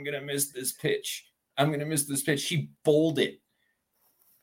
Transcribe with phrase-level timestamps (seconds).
[0.00, 1.26] I'm gonna miss this pitch.
[1.58, 2.40] I'm gonna miss this pitch.
[2.40, 3.42] She bowled it.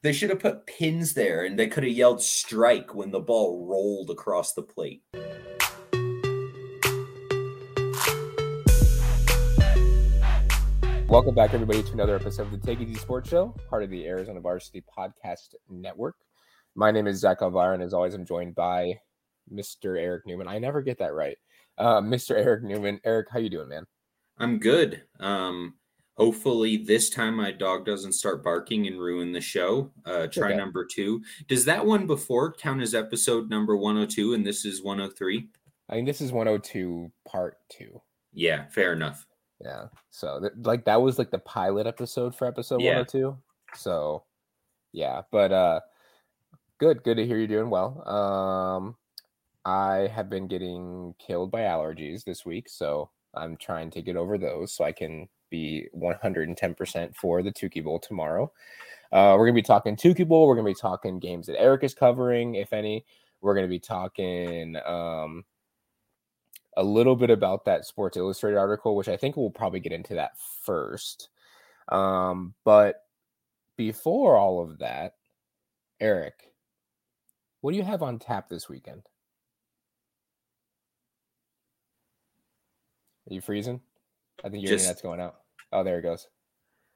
[0.04, 3.66] They should have put pins there and they could have yelled strike when the ball
[3.66, 5.02] rolled across the plate.
[11.10, 14.06] Welcome back, everybody, to another episode of the Take Easy Sports Show, part of the
[14.06, 16.18] Arizona Varsity Podcast Network.
[16.76, 19.00] My name is Zach Alvira, and as always, I'm joined by
[19.52, 20.00] Mr.
[20.00, 20.48] Eric Newman.
[20.48, 21.38] I never get that right.
[21.80, 22.36] Uh, Mr.
[22.36, 23.00] Eric Newman.
[23.04, 23.88] Eric, how you doing, man?
[24.40, 25.04] I'm good.
[25.20, 25.76] Um,
[26.18, 29.92] hopefully this time my dog doesn't start barking and ruin the show.
[30.06, 30.58] Uh, try okay.
[30.58, 31.22] number two.
[31.48, 35.48] Does that one before count as episode number 102 and this is 103?
[35.90, 38.02] I think this is 102 part two.
[38.34, 39.26] Yeah, fair enough.
[39.64, 39.86] Yeah.
[40.10, 42.98] So th- like that was like the pilot episode for episode yeah.
[42.98, 43.38] 102.
[43.76, 44.24] So
[44.92, 45.80] yeah, but uh
[46.80, 48.08] good, good to hear you're doing well.
[48.08, 48.96] Um
[49.66, 54.38] I have been getting killed by allergies this week, so I'm trying to get over
[54.38, 58.52] those so I can be 110% for the Tukey Bowl tomorrow.
[59.12, 60.48] Uh, we're going to be talking Tukey Bowl.
[60.48, 63.06] We're going to be talking games that Eric is covering, if any.
[63.42, 65.46] We're going to be talking um,
[66.76, 70.16] a little bit about that Sports Illustrated article, which I think we'll probably get into
[70.16, 70.32] that
[70.64, 71.30] first.
[71.90, 73.04] Um, but
[73.78, 75.14] before all of that,
[76.00, 76.52] Eric,
[77.62, 79.04] what do you have on tap this weekend?
[83.30, 83.82] Are you freezing?
[84.44, 85.38] I think your Just, internet's going out.
[85.72, 86.28] Oh, there it goes.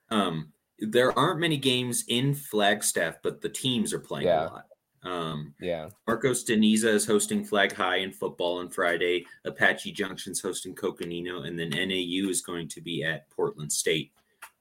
[0.10, 4.44] Um, there aren't many games in Flagstaff, but the teams are playing yeah.
[4.44, 4.66] a lot.
[5.04, 5.90] Um, yeah.
[6.08, 9.26] Marcos de Niza is hosting Flag High in football on Friday.
[9.46, 14.12] Apache Junction's hosting Coconino, and then NAU is going to be at Portland State.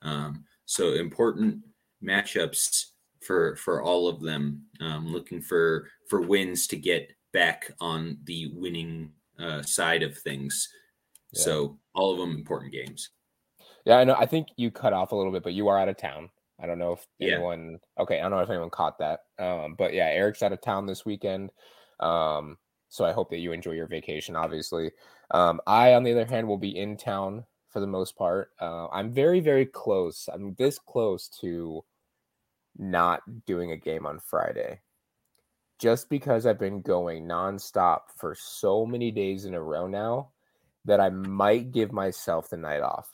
[0.03, 1.59] Um, so important
[2.03, 2.87] matchups
[3.21, 4.63] for for all of them.
[4.81, 10.69] Um, looking for for wins to get back on the winning uh, side of things.
[11.33, 11.43] Yeah.
[11.43, 13.11] So all of them important games.
[13.85, 14.15] Yeah, I know.
[14.15, 16.31] I think you cut off a little bit, but you are out of town.
[16.63, 17.35] I don't know if yeah.
[17.35, 17.79] anyone.
[17.99, 19.21] Okay, I don't know if anyone caught that.
[19.39, 21.51] Um, but yeah, Eric's out of town this weekend.
[22.01, 24.37] Um, so I hope that you enjoy your vacation.
[24.37, 24.91] Obviously,
[25.31, 28.51] um, I, on the other hand, will be in town for the most part.
[28.61, 30.29] Uh, I'm very, very close.
[30.33, 31.85] I'm this close to
[32.77, 34.81] not doing a game on Friday,
[35.79, 40.31] just because I've been going nonstop for so many days in a row now
[40.85, 43.09] that I might give myself the night off.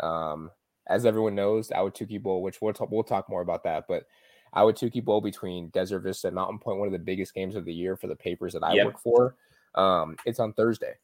[0.00, 0.50] Um,
[0.88, 4.04] as everyone knows, Ahwatukee Bowl, which we'll talk, we'll talk more about that, but
[4.54, 7.74] Ahwatukee Bowl between Desert Vista and Mountain Point, one of the biggest games of the
[7.74, 8.86] year for the papers that I yep.
[8.86, 9.36] work for.
[9.74, 10.94] Um, it's on Thursday,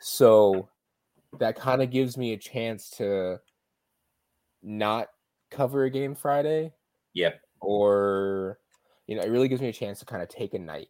[0.00, 0.68] so
[1.38, 3.40] that kind of gives me a chance to
[4.62, 5.08] not
[5.50, 6.72] cover a game Friday.
[7.14, 7.40] Yep.
[7.60, 8.58] Or,
[9.06, 10.88] you know, it really gives me a chance to kind of take a night.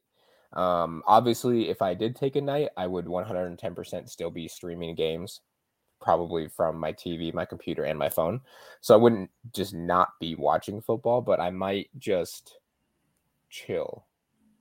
[0.53, 5.41] Um, obviously, if I did take a night, I would 110% still be streaming games
[6.01, 8.41] probably from my TV, my computer, and my phone.
[8.81, 12.59] So I wouldn't just not be watching football, but I might just
[13.51, 14.07] chill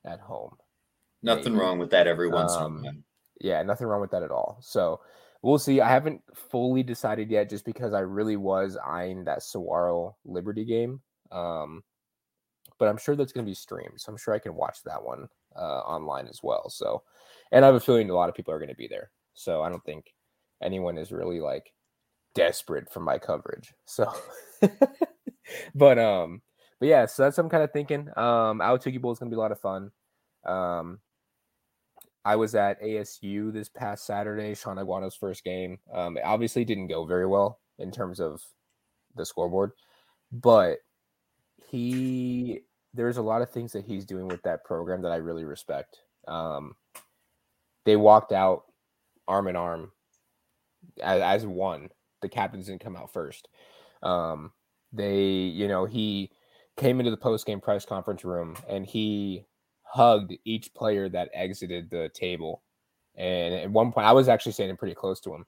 [0.05, 0.57] at home.
[1.23, 1.63] Nothing maybe.
[1.63, 3.03] wrong with that every once um, in a while.
[3.41, 4.57] Yeah, nothing wrong with that at all.
[4.61, 4.99] So
[5.41, 5.81] we'll see.
[5.81, 11.01] I haven't fully decided yet just because I really was eyeing that Saguaro Liberty game.
[11.31, 11.83] Um,
[12.77, 13.99] but I'm sure that's going to be streamed.
[13.99, 16.69] So I'm sure I can watch that one uh, online as well.
[16.69, 17.03] So,
[17.51, 19.11] and I have a feeling a lot of people are going to be there.
[19.33, 20.13] So I don't think
[20.61, 21.71] anyone is really like
[22.35, 23.73] desperate for my coverage.
[23.85, 24.13] So,
[25.75, 26.41] but um,
[26.79, 28.09] but yeah, so that's what I'm kind of thinking.
[28.15, 29.91] Um, Ahwatukee Bowl is gonna be a lot of fun.
[30.45, 30.99] Um,
[32.25, 35.79] I was at ASU this past Saturday, Shaun Aguano's first game.
[35.93, 38.41] Um, it obviously didn't go very well in terms of
[39.15, 39.71] the scoreboard,
[40.31, 40.79] but
[41.69, 42.61] he
[42.93, 45.99] there's a lot of things that he's doing with that program that I really respect.
[46.27, 46.75] Um,
[47.85, 48.63] they walked out
[49.27, 49.91] arm in arm
[51.01, 51.89] as, as one.
[52.21, 53.47] The captains didn't come out first.
[54.03, 54.51] Um,
[54.91, 56.31] they, you know, he
[56.77, 59.45] came into the post game press conference room and he
[59.83, 62.63] hugged each player that exited the table.
[63.15, 65.45] And at one point, I was actually standing pretty close to him.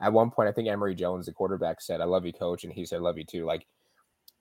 [0.00, 2.72] At one point, I think Emory Jones, the quarterback, said, "I love you, coach," and
[2.72, 3.66] he said, "Love you too." Like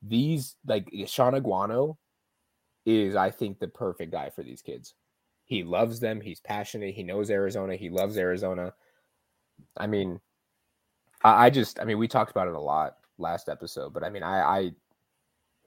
[0.01, 1.97] these, like Shaun Aguano
[2.85, 4.93] is, I think, the perfect guy for these kids.
[5.45, 6.21] He loves them.
[6.21, 6.93] He's passionate.
[6.93, 7.75] He knows Arizona.
[7.75, 8.73] He loves Arizona.
[9.77, 10.19] I mean,
[11.23, 14.09] I, I just, I mean, we talked about it a lot last episode, but I
[14.09, 14.71] mean, I, I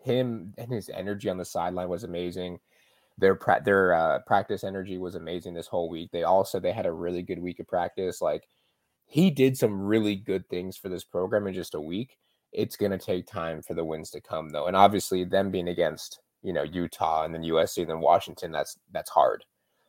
[0.02, 2.58] him and his energy on the sideline was amazing.
[3.18, 6.10] Their pra- their uh, practice energy was amazing this whole week.
[6.12, 8.20] They all said they had a really good week of practice.
[8.20, 8.48] Like
[9.06, 12.16] he did some really good things for this program in just a week.
[12.52, 16.20] It's to take time for the wins to come though, and obviously them being against
[16.42, 19.44] you know Utah and then USC and then Washington, that's that's hard.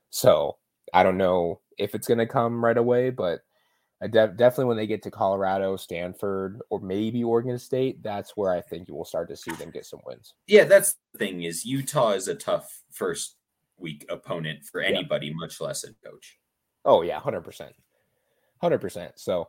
[0.10, 0.58] So
[0.94, 3.42] I don't know if it's going to come right away, but
[4.12, 8.88] definitely when they get to Colorado, Stanford, or maybe Oregon State, that's where I think
[8.88, 10.34] you will start to see them get some wins.
[10.48, 13.38] Yeah, that's the thing is Utah is a tough first
[13.78, 15.34] week opponent for anybody, yeah.
[15.36, 16.38] much less a coach.
[16.86, 17.74] Oh yeah, hundred percent,
[18.62, 19.14] hundred percent.
[19.16, 19.48] So,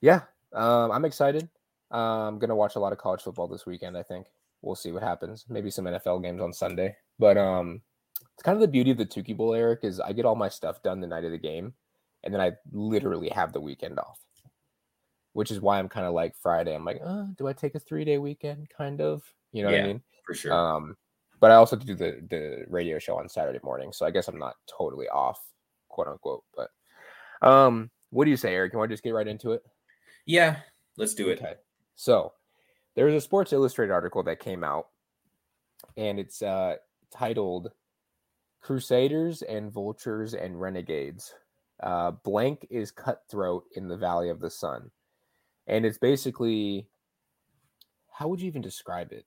[0.00, 0.22] yeah,
[0.52, 1.48] um, I'm excited.
[1.92, 3.96] Uh, I'm gonna watch a lot of college football this weekend.
[3.96, 4.26] I think
[4.64, 5.44] we'll see what happens.
[5.48, 6.96] Maybe some NFL games on Sunday.
[7.18, 7.82] But um,
[8.34, 10.48] it's kind of the beauty of the Tukey Bowl, Eric, is I get all my
[10.48, 11.74] stuff done the night of the game,
[12.22, 14.20] and then I literally have the weekend off.
[15.32, 16.74] Which is why I'm kind of like Friday.
[16.74, 18.68] I'm like, oh, do I take a three day weekend?
[18.70, 19.22] Kind of,
[19.52, 20.02] you know yeah, what I mean?
[20.24, 20.52] For sure.
[20.52, 20.96] Um,
[21.40, 24.38] but I also do the the radio show on Saturday morning, so I guess I'm
[24.38, 25.40] not totally off,
[25.88, 26.44] quote unquote.
[26.56, 26.70] But
[27.46, 28.74] um, what do you say, Eric?
[28.74, 29.62] Want to just get right into it?
[30.24, 30.58] Yeah,
[30.96, 31.40] let's do it.
[31.40, 31.54] Okay.
[31.96, 32.32] So
[32.94, 34.88] there was a Sports Illustrated article that came out,
[35.96, 36.76] and it's uh,
[37.10, 37.72] titled
[38.60, 41.34] "Crusaders and Vultures and Renegades."
[41.82, 44.90] Uh, blank is cutthroat in the Valley of the Sun,
[45.66, 46.88] and it's basically
[48.14, 49.26] how would you even describe it?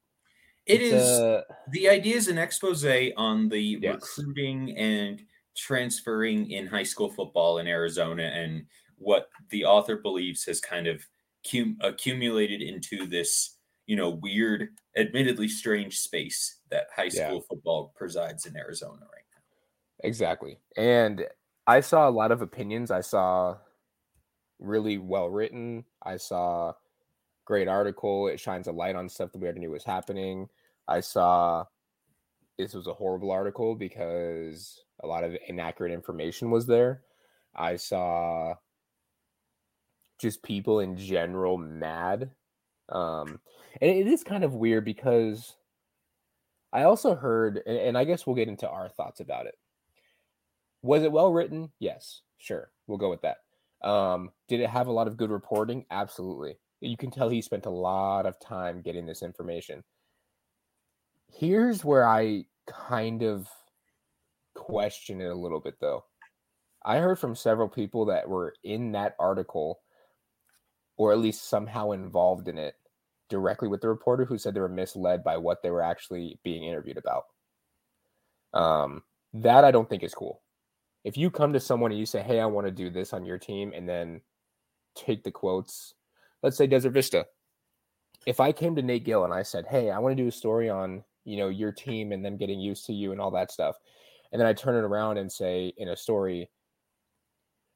[0.65, 2.85] It it's is a, the idea is an expose
[3.17, 3.95] on the yes.
[3.95, 5.21] recruiting and
[5.55, 8.65] transferring in high school football in Arizona and
[8.97, 11.05] what the author believes has kind of
[11.49, 13.56] cum- accumulated into this,
[13.87, 17.39] you know, weird, admittedly strange space that high school yeah.
[17.49, 20.07] football presides in Arizona right now.
[20.07, 20.59] Exactly.
[20.75, 21.25] And
[21.65, 22.91] I saw a lot of opinions.
[22.91, 23.57] I saw
[24.59, 25.85] really well written.
[26.03, 26.73] I saw
[27.45, 28.27] great article.
[28.27, 30.49] It shines a light on stuff that we already knew was happening.
[30.87, 31.65] I saw
[32.57, 37.03] this was a horrible article because a lot of inaccurate information was there.
[37.55, 38.55] I saw
[40.19, 42.31] just people in general mad.
[42.89, 43.39] Um,
[43.81, 45.55] and it is kind of weird because
[46.71, 49.55] I also heard, and I guess we'll get into our thoughts about it.
[50.81, 51.71] Was it well written?
[51.79, 52.71] Yes, sure.
[52.87, 53.37] We'll go with that.
[53.87, 55.85] Um, did it have a lot of good reporting?
[55.91, 56.57] Absolutely.
[56.79, 59.83] You can tell he spent a lot of time getting this information.
[61.31, 63.47] Here's where I kind of
[64.55, 66.05] question it a little bit, though.
[66.85, 69.79] I heard from several people that were in that article
[70.97, 72.75] or at least somehow involved in it
[73.29, 76.63] directly with the reporter who said they were misled by what they were actually being
[76.63, 77.25] interviewed about.
[78.53, 79.03] Um,
[79.33, 80.41] that I don't think is cool.
[81.03, 83.25] If you come to someone and you say, "Hey, I want to do this on
[83.25, 84.21] your team," and then
[84.95, 85.93] take the quotes,
[86.41, 87.27] let's say Desert Vista.
[88.25, 90.31] If I came to Nate Gill and I said, "Hey, I want to do a
[90.31, 93.51] story on you know your team and them getting used to you and all that
[93.51, 93.77] stuff,"
[94.31, 96.49] and then I turn it around and say in a story,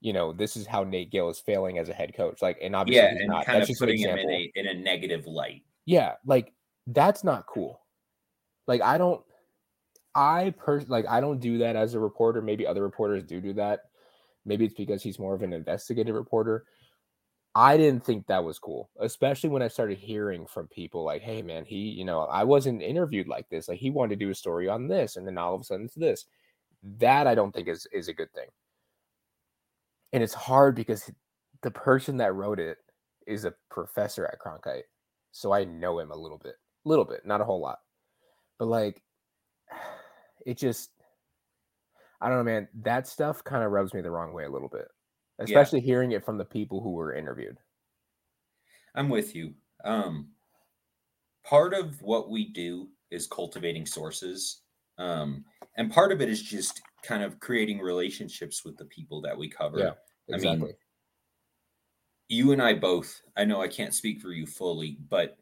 [0.01, 2.41] you know, this is how Nate Gill is failing as a head coach.
[2.41, 3.45] Like, and obviously, yeah, and not.
[3.45, 5.61] kind that's of putting him in a in a negative light.
[5.85, 6.53] Yeah, like
[6.87, 7.79] that's not cool.
[8.67, 9.21] Like, I don't,
[10.15, 12.41] I per like I don't do that as a reporter.
[12.41, 13.81] Maybe other reporters do do that.
[14.43, 16.65] Maybe it's because he's more of an investigative reporter.
[17.53, 21.43] I didn't think that was cool, especially when I started hearing from people like, "Hey,
[21.43, 23.67] man, he, you know, I wasn't interviewed like this.
[23.67, 25.85] Like, he wanted to do a story on this, and then all of a sudden
[25.85, 26.25] it's this."
[26.97, 28.47] That I don't think is is a good thing
[30.13, 31.09] and it's hard because
[31.61, 32.77] the person that wrote it
[33.27, 34.83] is a professor at Cronkite,
[35.31, 36.55] so I know him a little bit,
[36.85, 37.79] a little bit, not a whole lot,
[38.59, 39.01] but like,
[40.45, 40.91] it just,
[42.19, 42.67] I don't know, man.
[42.83, 44.87] That stuff kind of rubs me the wrong way a little bit,
[45.39, 45.85] especially yeah.
[45.85, 47.57] hearing it from the people who were interviewed.
[48.95, 49.53] I'm with you.
[49.83, 50.29] Um,
[51.43, 54.61] part of what we do is cultivating sources.
[54.97, 55.45] Um,
[55.77, 59.49] and part of it is just kind of creating relationships with the people that we
[59.49, 59.79] cover.
[59.79, 59.91] Yeah,
[60.33, 60.49] exactly.
[60.49, 60.75] I mean,
[62.29, 65.37] you and I both, I know I can't speak for you fully, but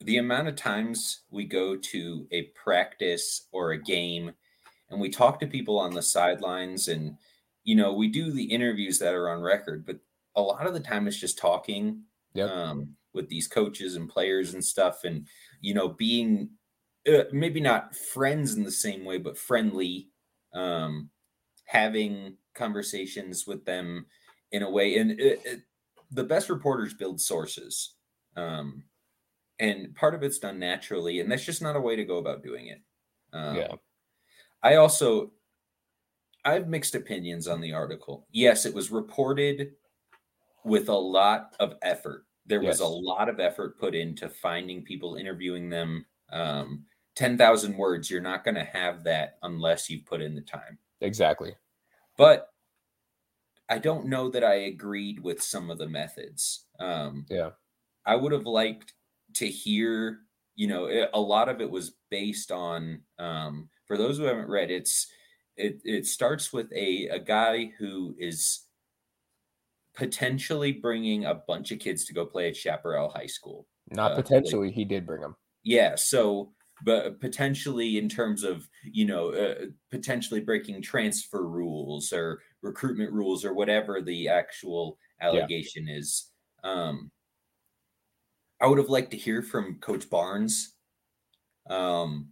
[0.00, 4.32] the amount of times we go to a practice or a game
[4.90, 7.16] and we talk to people on the sidelines and
[7.64, 9.98] you know we do the interviews that are on record but
[10.36, 12.00] a lot of the time it's just talking
[12.32, 12.48] yep.
[12.48, 15.26] um, with these coaches and players and stuff and
[15.60, 16.48] you know being
[17.08, 20.08] uh, maybe not friends in the same way, but friendly,
[20.52, 21.10] um,
[21.64, 24.06] having conversations with them
[24.52, 24.98] in a way.
[24.98, 25.60] And it, it,
[26.10, 27.94] the best reporters build sources.
[28.36, 28.84] Um,
[29.58, 32.42] and part of it's done naturally, and that's just not a way to go about
[32.42, 32.80] doing it.
[33.32, 33.72] Um, yeah.
[34.62, 35.32] I also,
[36.44, 38.26] I have mixed opinions on the article.
[38.30, 39.72] Yes, it was reported
[40.64, 42.26] with a lot of effort.
[42.46, 42.74] There yes.
[42.74, 46.84] was a lot of effort put into finding people, interviewing them, um,
[47.16, 50.78] 10,000 words, you're not going to have that unless you put in the time.
[51.00, 51.52] Exactly.
[52.18, 52.48] But
[53.70, 56.66] I don't know that I agreed with some of the methods.
[56.78, 57.50] Um, yeah.
[58.04, 58.92] I would have liked
[59.34, 60.20] to hear,
[60.56, 64.48] you know, it, a lot of it was based on, um, for those who haven't
[64.48, 65.06] read, it's,
[65.56, 68.62] it, it starts with a, a guy who is
[69.94, 73.66] potentially bringing a bunch of kids to go play at Chaparral High School.
[73.90, 75.36] Not uh, potentially, like, he did bring them.
[75.62, 76.52] Yeah, so
[76.84, 83.44] but potentially in terms of you know uh, potentially breaking transfer rules or recruitment rules
[83.44, 85.96] or whatever the actual allegation yeah.
[85.96, 86.30] is.
[86.64, 87.10] Um,
[88.60, 90.74] I would have liked to hear from Coach Barnes.
[91.70, 92.30] Um,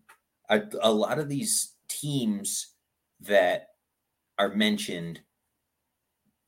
[0.49, 2.75] I, a lot of these teams
[3.21, 3.69] that
[4.39, 5.21] are mentioned,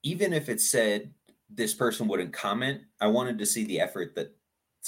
[0.03, 1.13] even if it said
[1.49, 4.35] this person wouldn't comment, I wanted to see the effort that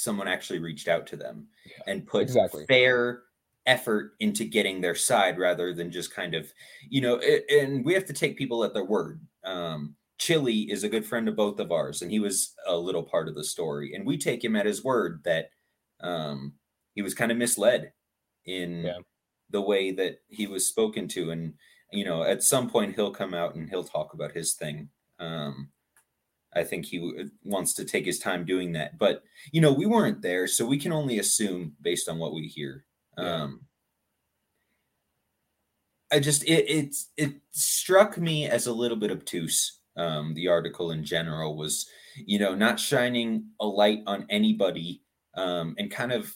[0.01, 2.65] someone actually reached out to them yeah, and put exactly.
[2.67, 3.23] fair
[3.65, 6.51] effort into getting their side rather than just kind of,
[6.89, 9.21] you know, and we have to take people at their word.
[9.43, 13.03] Um, Chili is a good friend of both of ours, and he was a little
[13.03, 13.93] part of the story.
[13.95, 15.49] And we take him at his word that
[16.01, 16.53] um,
[16.93, 17.91] he was kind of misled
[18.45, 18.97] in yeah.
[19.49, 21.31] the way that he was spoken to.
[21.31, 21.53] And,
[21.91, 24.89] you know, at some point he'll come out and he'll talk about his thing.
[25.19, 25.69] Um,
[26.55, 28.97] I think he wants to take his time doing that.
[28.97, 32.47] But, you know, we weren't there, so we can only assume based on what we
[32.47, 32.85] hear.
[33.17, 33.43] Yeah.
[33.43, 33.61] Um,
[36.11, 40.91] I just it it it struck me as a little bit obtuse um, the article
[40.91, 45.03] in general was, you know, not shining a light on anybody
[45.35, 46.35] um, and kind of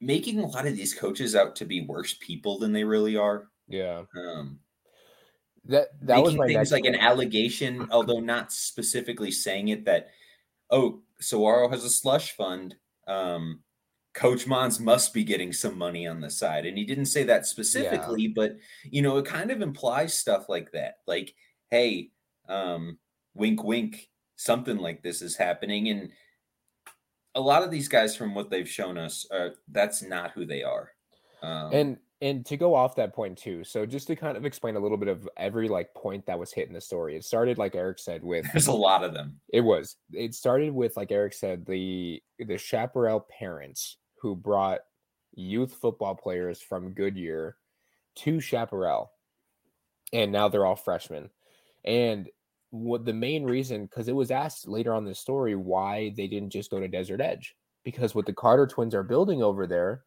[0.00, 3.48] making a lot of these coaches out to be worse people than they really are.
[3.68, 4.04] Yeah.
[4.16, 4.58] Um,
[5.66, 6.96] that that was things like point.
[6.96, 10.08] an allegation, although not specifically saying it that,
[10.70, 12.74] oh, Saguaro has a slush fund.
[13.06, 13.60] Um,
[14.14, 16.66] Coach Mohns must be getting some money on the side.
[16.66, 18.32] And he didn't say that specifically, yeah.
[18.34, 20.96] but you know, it kind of implies stuff like that.
[21.06, 21.34] Like
[21.72, 22.10] hey,
[22.50, 22.98] um,
[23.34, 25.88] wink, wink, something like this is happening.
[25.88, 26.10] And
[27.34, 30.62] a lot of these guys, from what they've shown us, are that's not who they
[30.62, 30.90] are.
[31.42, 34.76] Um, and and to go off that point too, so just to kind of explain
[34.76, 37.16] a little bit of every like point that was hit in the story.
[37.16, 39.40] It started like Eric said with there's a lot of them.
[39.52, 39.96] It was.
[40.12, 44.80] It started with like Eric said the the Chaparral parents who brought
[45.34, 47.56] youth football players from Goodyear
[48.18, 49.10] to Chaparral,
[50.12, 51.28] and now they're all freshmen.
[51.84, 52.28] And
[52.70, 56.50] what the main reason, because it was asked later on the story why they didn't
[56.50, 60.04] just go to Desert Edge, because what the Carter twins are building over there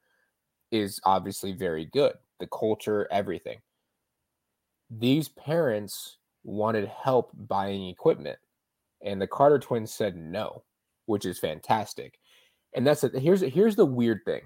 [0.75, 2.13] is obviously very good.
[2.39, 3.59] The culture, everything.
[4.89, 8.37] These parents wanted help buying equipment,
[9.03, 10.63] and the Carter twins said no,
[11.05, 12.19] which is fantastic.
[12.75, 13.15] And that's it.
[13.15, 14.41] Here's here's the weird thing.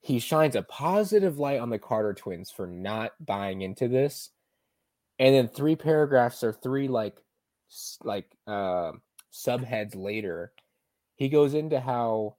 [0.00, 4.30] He shines a positive light on the Carter twins for not buying into this
[5.18, 7.16] and then three paragraphs or three like
[8.04, 8.92] like uh,
[9.32, 10.52] subheads later
[11.16, 12.36] he goes into how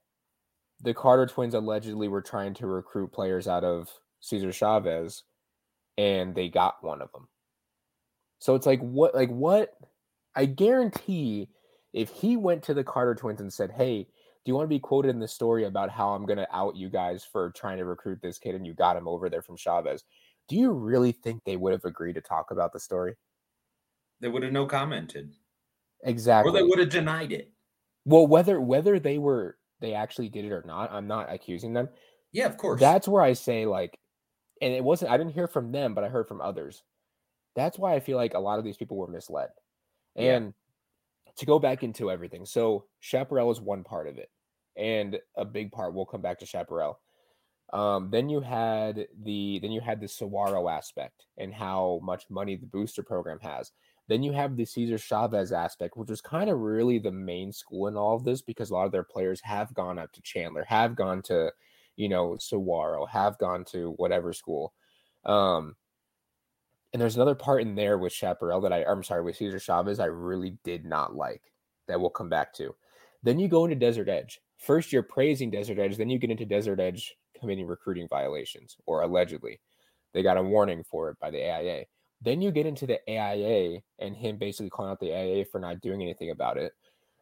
[0.82, 5.24] the carter twins allegedly were trying to recruit players out of cesar chavez
[5.98, 7.28] and they got one of them
[8.40, 9.74] so it's like what like what
[10.36, 11.50] i guarantee
[11.94, 14.80] if he went to the carter twins and said hey do you want to be
[14.80, 17.86] quoted in the story about how i'm going to out you guys for trying to
[17.86, 20.04] recruit this kid and you got him over there from chavez
[20.48, 23.16] do you really think they would have agreed to talk about the story?
[24.22, 25.34] They would have no commented.
[26.04, 26.50] Exactly.
[26.50, 27.52] Or they would have denied it.
[28.06, 31.90] Well, whether whether they were they actually did it or not, I'm not accusing them.
[32.32, 32.80] Yeah, of course.
[32.80, 34.00] That's where I say like
[34.62, 36.84] and it wasn't I didn't hear from them, but I heard from others.
[37.56, 39.50] That's why I feel like a lot of these people were misled.
[40.16, 40.54] And
[41.26, 41.32] yeah.
[41.38, 42.46] to go back into everything.
[42.46, 44.30] So Chaparral is one part of it.
[44.76, 47.00] And a big part, we'll come back to Chaparral.
[47.74, 52.56] Um, then you had the then you had the Saguaro aspect and how much money
[52.56, 53.72] the booster program has.
[54.08, 57.88] Then you have the Cesar Chavez aspect, which is kind of really the main school
[57.88, 60.64] in all of this because a lot of their players have gone up to Chandler,
[60.64, 61.52] have gone to,
[61.98, 64.74] you know, Saguaro, have gone to whatever school.
[65.26, 65.76] Um,
[66.94, 70.00] and there's another part in there with Chaparral that I, I'm sorry, with Cesar Chavez,
[70.00, 71.42] I really did not like
[71.88, 72.74] that we'll come back to.
[73.24, 74.40] Then you go into Desert Edge.
[74.58, 79.02] First, you're praising Desert Edge, then you get into Desert Edge committing recruiting violations, or
[79.02, 79.60] allegedly.
[80.14, 81.86] They got a warning for it by the AIA.
[82.22, 85.82] Then you get into the AIA and him basically calling out the AIA for not
[85.82, 86.74] doing anything about it.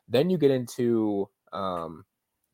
[0.07, 2.05] Then you get into um,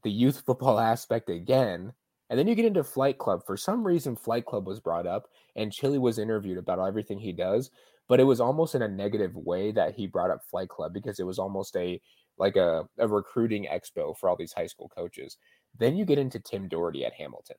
[0.03, 1.93] the youth football aspect again.
[2.29, 3.41] And then you get into Flight Club.
[3.45, 7.33] For some reason, Flight Club was brought up and Chili was interviewed about everything he
[7.33, 7.71] does,
[8.07, 11.19] but it was almost in a negative way that he brought up Flight Club because
[11.19, 12.01] it was almost a
[12.37, 15.37] like a, a recruiting expo for all these high school coaches.
[15.77, 17.57] Then you get into Tim Doherty at Hamilton.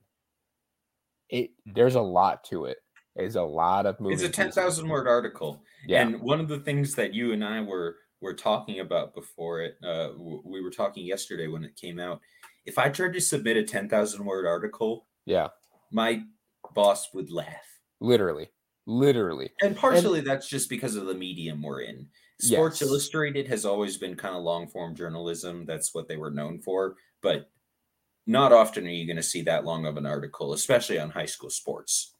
[1.28, 2.78] It there's a lot to it.
[3.16, 4.14] It's a lot of moving.
[4.14, 5.62] It's a ten thousand word article.
[5.86, 6.02] Yeah.
[6.02, 9.76] And one of the things that you and I were were talking about before it,
[9.84, 10.10] uh,
[10.44, 12.20] we were talking yesterday when it came out.
[12.64, 15.48] If I tried to submit a ten thousand word article, yeah,
[15.90, 16.22] my
[16.74, 17.80] boss would laugh.
[18.00, 18.48] Literally.
[18.86, 19.50] literally.
[19.62, 22.08] And partially and, that's just because of the medium we're in.
[22.40, 22.90] Sports yes.
[22.90, 25.64] Illustrated has always been kind of long form journalism.
[25.66, 26.96] That's what they were known for.
[27.22, 27.50] But
[28.26, 31.26] not often are you going to see that long of an article, especially on high
[31.26, 32.11] school sports.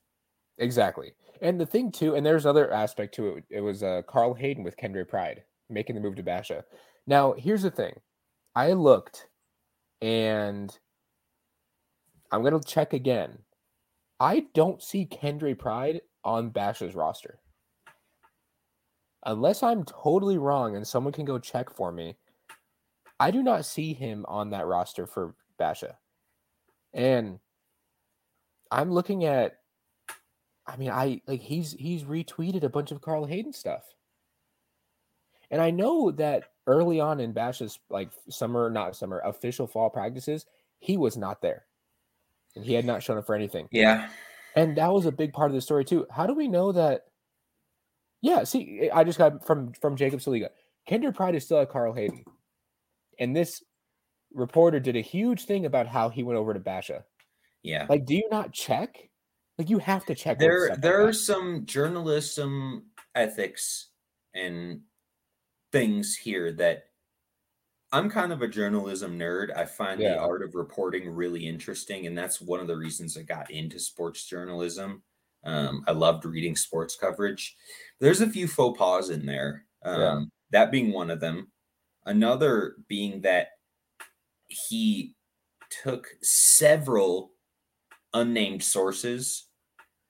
[0.62, 1.12] Exactly.
[1.40, 3.44] And the thing too, and there's another aspect to it.
[3.50, 6.64] It was uh, Carl Hayden with Kendra Pride making the move to Basha.
[7.06, 7.94] Now, here's the thing.
[8.54, 9.26] I looked
[10.00, 10.76] and
[12.30, 13.38] I'm going to check again.
[14.20, 17.40] I don't see Kendra Pride on Basha's roster.
[19.26, 22.16] Unless I'm totally wrong and someone can go check for me,
[23.18, 25.98] I do not see him on that roster for Basha.
[26.92, 27.40] And
[28.70, 29.61] I'm looking at
[30.66, 33.82] I mean, I like he's he's retweeted a bunch of Carl Hayden stuff.
[35.50, 40.46] And I know that early on in Bash's like summer, not summer, official fall practices,
[40.78, 41.66] he was not there.
[42.56, 43.68] And he had not shown up for anything.
[43.70, 44.08] Yeah.
[44.56, 46.06] And that was a big part of the story too.
[46.10, 47.02] How do we know that?
[48.20, 50.48] Yeah, see, I just got from from Jacob Saliga.
[50.88, 52.24] Kendra Pride is still at Carl Hayden.
[53.18, 53.62] And this
[54.32, 57.04] reporter did a huge thing about how he went over to Basha.
[57.62, 57.86] Yeah.
[57.88, 59.10] Like, do you not check?
[59.58, 60.38] Like you have to check.
[60.38, 63.88] There, there like are some journalism ethics
[64.34, 64.80] and
[65.72, 66.84] things here that
[67.92, 69.54] I'm kind of a journalism nerd.
[69.54, 70.14] I find yeah.
[70.14, 73.78] the art of reporting really interesting, and that's one of the reasons I got into
[73.78, 75.02] sports journalism.
[75.44, 77.54] Um, I loved reading sports coverage.
[78.00, 79.66] There's a few faux pas in there.
[79.84, 80.20] Um, yeah.
[80.52, 81.50] That being one of them.
[82.06, 83.48] Another being that
[84.48, 85.14] he
[85.82, 87.31] took several
[88.14, 89.46] unnamed sources.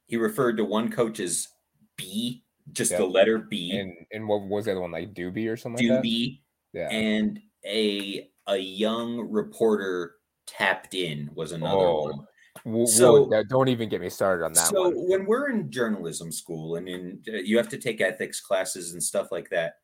[0.06, 1.48] He referred to one coach as
[1.96, 3.00] B, just yep.
[3.00, 3.76] the letter B.
[3.76, 5.86] And and what was the other one like Doobie or something?
[5.86, 6.28] Doobie.
[6.28, 6.38] Like
[6.72, 6.88] yeah.
[6.90, 10.14] And a a young reporter
[10.46, 12.24] tapped in was another oh.
[12.64, 12.86] one.
[12.86, 14.68] so don't even get me started on that.
[14.68, 15.08] So one.
[15.08, 19.02] when we're in journalism school and in uh, you have to take ethics classes and
[19.02, 19.74] stuff like that,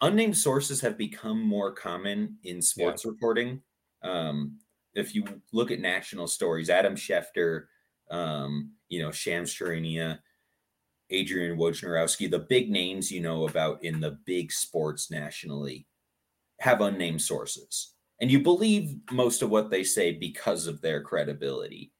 [0.00, 3.10] unnamed sources have become more common in sports yeah.
[3.10, 3.62] reporting.
[4.02, 4.58] Um,
[4.94, 7.64] if you look at national stories, Adam Schefter,
[8.10, 10.18] um, you know, Shams Charania,
[11.10, 15.86] Adrian Wojnarowski, the big names you know about in the big sports nationally
[16.60, 17.94] have unnamed sources.
[18.20, 21.92] And you believe most of what they say because of their credibility.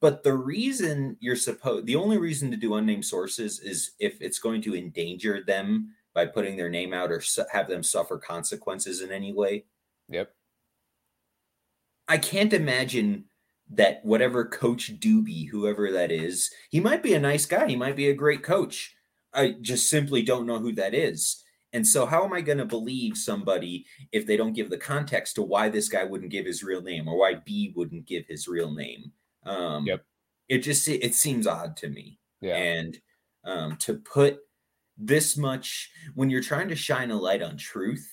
[0.00, 4.38] But the reason you're supposed, the only reason to do unnamed sources is if it's
[4.38, 9.00] going to endanger them by putting their name out or su- have them suffer consequences
[9.00, 9.64] in any way.
[10.08, 10.32] Yep.
[12.12, 13.24] I can't imagine
[13.70, 17.66] that whatever coach Doobie, whoever that is, he might be a nice guy.
[17.66, 18.94] He might be a great coach.
[19.32, 21.42] I just simply don't know who that is.
[21.72, 25.36] And so, how am I going to believe somebody if they don't give the context
[25.36, 28.46] to why this guy wouldn't give his real name or why B wouldn't give his
[28.46, 29.10] real name?
[29.46, 30.04] Um, yep.
[30.50, 32.18] It just it seems odd to me.
[32.42, 32.56] Yeah.
[32.56, 32.98] And
[33.44, 34.40] um, to put
[34.98, 38.06] this much when you're trying to shine a light on truth,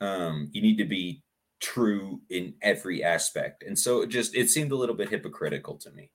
[0.00, 1.23] um, you need to be
[1.64, 3.62] true in every aspect.
[3.62, 6.10] And so it just it seemed a little bit hypocritical to me.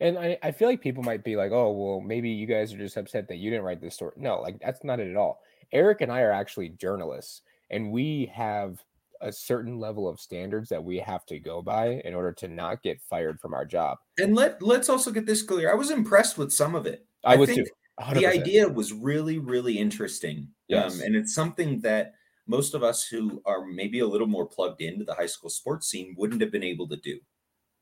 [0.00, 2.78] And I, I feel like people might be like, oh, well, maybe you guys are
[2.78, 4.12] just upset that you didn't write this story.
[4.16, 5.40] No, like that's not it at all.
[5.72, 8.82] Eric and I are actually journalists, and we have
[9.20, 12.82] a certain level of standards that we have to go by in order to not
[12.82, 13.98] get fired from our job.
[14.18, 15.72] And let let's also get this clear.
[15.72, 17.04] I was impressed with some of it.
[17.24, 17.64] I, I was too.
[18.00, 18.14] 100%.
[18.14, 20.48] The idea was really, really interesting.
[20.66, 20.94] Yes.
[20.94, 22.14] Um, and it's something that
[22.46, 25.88] most of us who are maybe a little more plugged into the high school sports
[25.88, 27.18] scene wouldn't have been able to do.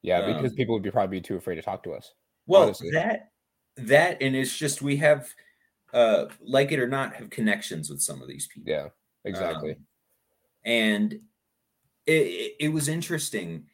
[0.02, 2.12] Yeah, because um, people would be probably too afraid to talk to us.
[2.46, 2.90] Well, honestly.
[2.90, 3.30] that
[3.76, 5.28] that and it's just we have
[5.94, 8.70] uh like it or not have connections with some of these people.
[8.70, 8.88] Yeah,
[9.24, 9.72] exactly.
[9.72, 9.86] Um,
[10.64, 11.20] and
[12.06, 13.66] it, it was interesting.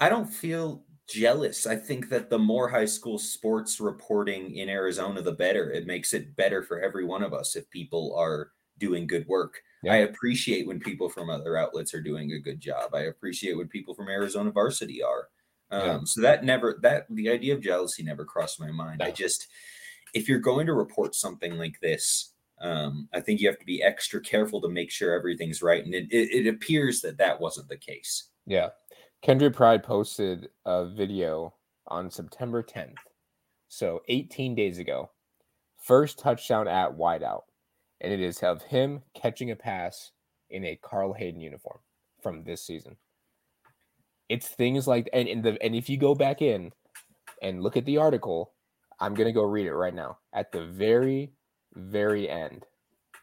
[0.00, 1.66] I don't feel jealous.
[1.66, 5.70] I think that the more high school sports reporting in Arizona, the better.
[5.70, 9.60] It makes it better for every one of us if people are doing good work.
[9.82, 9.94] Yeah.
[9.94, 12.94] I appreciate when people from other outlets are doing a good job.
[12.94, 15.28] I appreciate when people from Arizona varsity are.
[15.70, 16.00] Um, yeah.
[16.04, 19.02] So that never that the idea of jealousy never crossed my mind.
[19.02, 19.48] I just
[20.14, 23.82] if you're going to report something like this, um, I think you have to be
[23.82, 25.84] extra careful to make sure everything's right.
[25.84, 28.28] And it, it, it appears that that wasn't the case.
[28.46, 28.68] Yeah.
[29.24, 31.54] Kendra Pride posted a video
[31.88, 32.96] on September 10th.
[33.68, 35.10] So 18 days ago.
[35.78, 37.42] First touchdown at wideout
[38.02, 40.10] and it is of him catching a pass
[40.50, 41.78] in a Carl Hayden uniform
[42.20, 42.96] from this season.
[44.28, 46.72] It's things like and in the and if you go back in
[47.40, 48.52] and look at the article,
[49.00, 50.18] I'm gonna go read it right now.
[50.32, 51.32] At the very,
[51.74, 52.66] very end.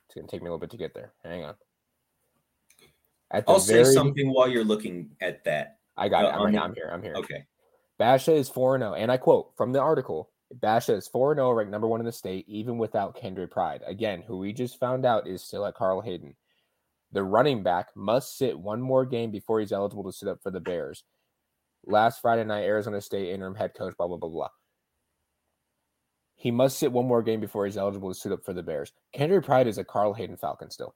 [0.06, 1.14] It's gonna take me a little bit to get there.
[1.24, 1.56] Hang on.
[3.32, 5.78] I'll very, say something while you're looking at that.
[5.98, 6.32] I got uh, it.
[6.32, 6.90] I'm, I'm, here.
[6.92, 7.14] I'm here.
[7.16, 7.46] Okay.
[8.00, 8.94] Basha is 4 0.
[8.94, 12.12] And I quote from the article Basha is 4 0, ranked number one in the
[12.12, 13.82] state, even without Kendra Pride.
[13.86, 16.36] Again, who we just found out is still at Carl Hayden.
[17.12, 20.52] The running back must sit one more game before he's eligible to sit up for
[20.52, 21.04] the Bears.
[21.86, 24.50] Last Friday night, Arizona State interim head coach, blah, blah, blah, blah.
[26.36, 28.92] He must sit one more game before he's eligible to suit up for the Bears.
[29.16, 30.96] Kendra Pride is a Carl Hayden Falcon still.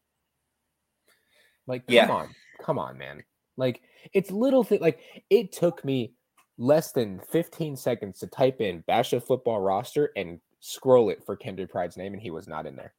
[1.68, 2.10] Like, come Yeah.
[2.12, 2.36] on.
[2.62, 3.24] Come on, man.
[3.58, 3.82] Like,
[4.14, 4.82] it's little thing.
[4.82, 6.14] Like, it took me
[6.58, 11.70] less than 15 seconds to type in Basha football roster and scroll it for Kendra
[11.70, 12.94] Pride's name, and he was not in there.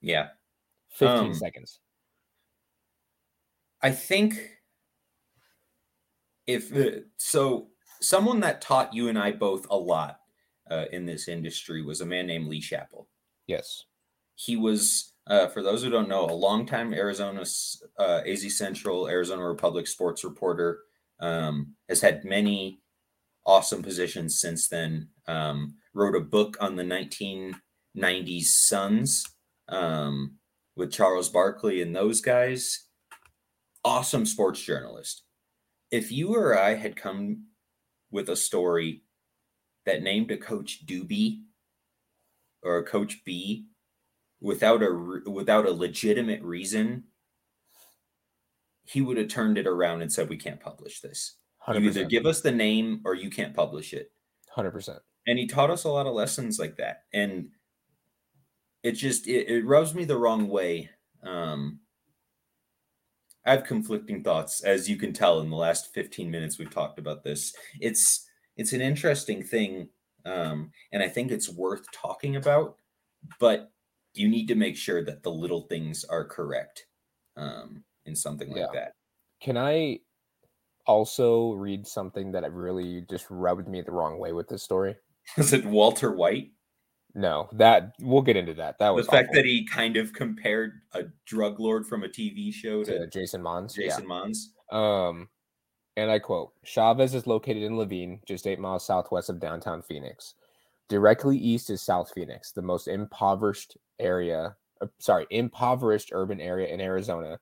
[0.00, 0.28] Yeah.
[0.90, 1.80] 15 Um, seconds.
[3.82, 4.58] I think
[6.46, 7.68] if uh, so,
[8.00, 10.20] someone that taught you and I both a lot
[10.70, 13.08] uh, in this industry was a man named Lee Chappell.
[13.46, 13.84] Yes.
[14.34, 17.44] He was, uh, for those who don't know, a longtime Arizona
[17.98, 20.80] uh, AZ Central, Arizona Republic sports reporter.
[21.18, 22.82] Um, has had many
[23.46, 25.08] awesome positions since then.
[25.26, 29.24] Um, wrote a book on the 1990s Suns
[29.68, 30.36] um,
[30.76, 32.86] with Charles Barkley and those guys.
[33.84, 35.22] Awesome sports journalist.
[35.90, 37.46] If you or I had come
[38.10, 39.02] with a story
[39.86, 41.42] that named a coach Doobie
[42.62, 43.66] or a coach B
[44.40, 47.04] without a without a legitimate reason,
[48.84, 51.36] he would have turned it around and said, "We can't publish this.
[51.68, 51.86] You 100%.
[51.86, 54.12] either give us the name or you can't publish it."
[54.56, 54.98] 100%.
[55.26, 57.50] and he taught us a lot of lessons like that and
[58.82, 60.88] it just it, it rubs me the wrong way
[61.22, 61.80] um
[63.44, 66.98] i have conflicting thoughts as you can tell in the last 15 minutes we've talked
[66.98, 68.26] about this it's
[68.56, 69.88] it's an interesting thing
[70.24, 72.76] um and i think it's worth talking about
[73.38, 73.70] but
[74.14, 76.86] you need to make sure that the little things are correct
[77.36, 78.68] um in something like Yeah.
[78.72, 78.92] that
[79.42, 80.00] Can I
[80.86, 84.96] also read something that really just rubbed me the wrong way with this story?
[85.36, 86.50] was it walter white
[87.14, 88.78] No, that we'll get into that.
[88.78, 89.42] That was the fact awful.
[89.42, 93.42] that he kind of compared a drug lord from a tv show to to Jason
[93.42, 93.74] Mohns.
[93.74, 94.48] Jason Mohns.
[94.70, 95.28] Um,
[95.96, 100.34] and I quote: Chavez is located in Laveen, just eight miles southwest of downtown Phoenix.
[100.88, 104.54] Directly east is South Phoenix, the most impoverished area.
[104.80, 107.40] uh, sorry, impoverished urban area in Arizona,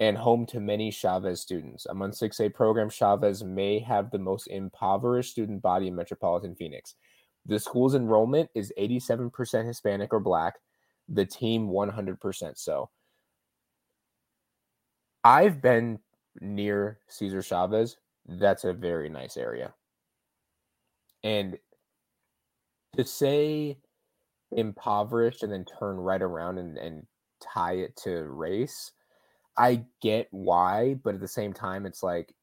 [0.00, 1.86] and home to many Chavez students.
[1.86, 6.94] Among 6A program, Chavez may have the most impoverished student body in metropolitan Phoenix.
[7.46, 10.54] The school's enrollment is 87% Hispanic or Black,
[11.08, 12.90] the team 100% so.
[15.22, 16.00] I've been
[16.40, 17.96] near Cesar Chavez.
[18.26, 19.74] That's a very nice area.
[21.22, 21.58] And
[22.96, 23.78] to say
[24.52, 27.06] impoverished and then turn right around and, and
[27.40, 28.92] tie it to race,
[29.56, 32.34] I get why, but at the same time, it's like,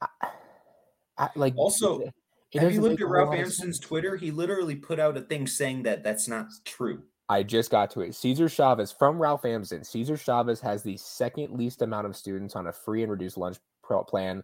[0.00, 0.06] I,
[1.18, 2.00] I, like Also,
[2.52, 3.78] it Have you looked at Ralph Amsden's.
[3.78, 4.16] Twitter?
[4.16, 7.02] He literally put out a thing saying that that's not true.
[7.28, 8.14] I just got to it.
[8.14, 9.84] Cesar Chavez from Ralph Amsden.
[9.84, 13.56] Cesar Chavez has the second least amount of students on a free and reduced lunch
[13.82, 14.42] pro- plan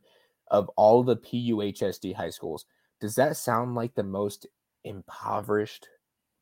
[0.51, 2.65] of all the PUHSD high schools.
[3.01, 4.47] Does that sound like the most
[4.85, 5.89] impoverished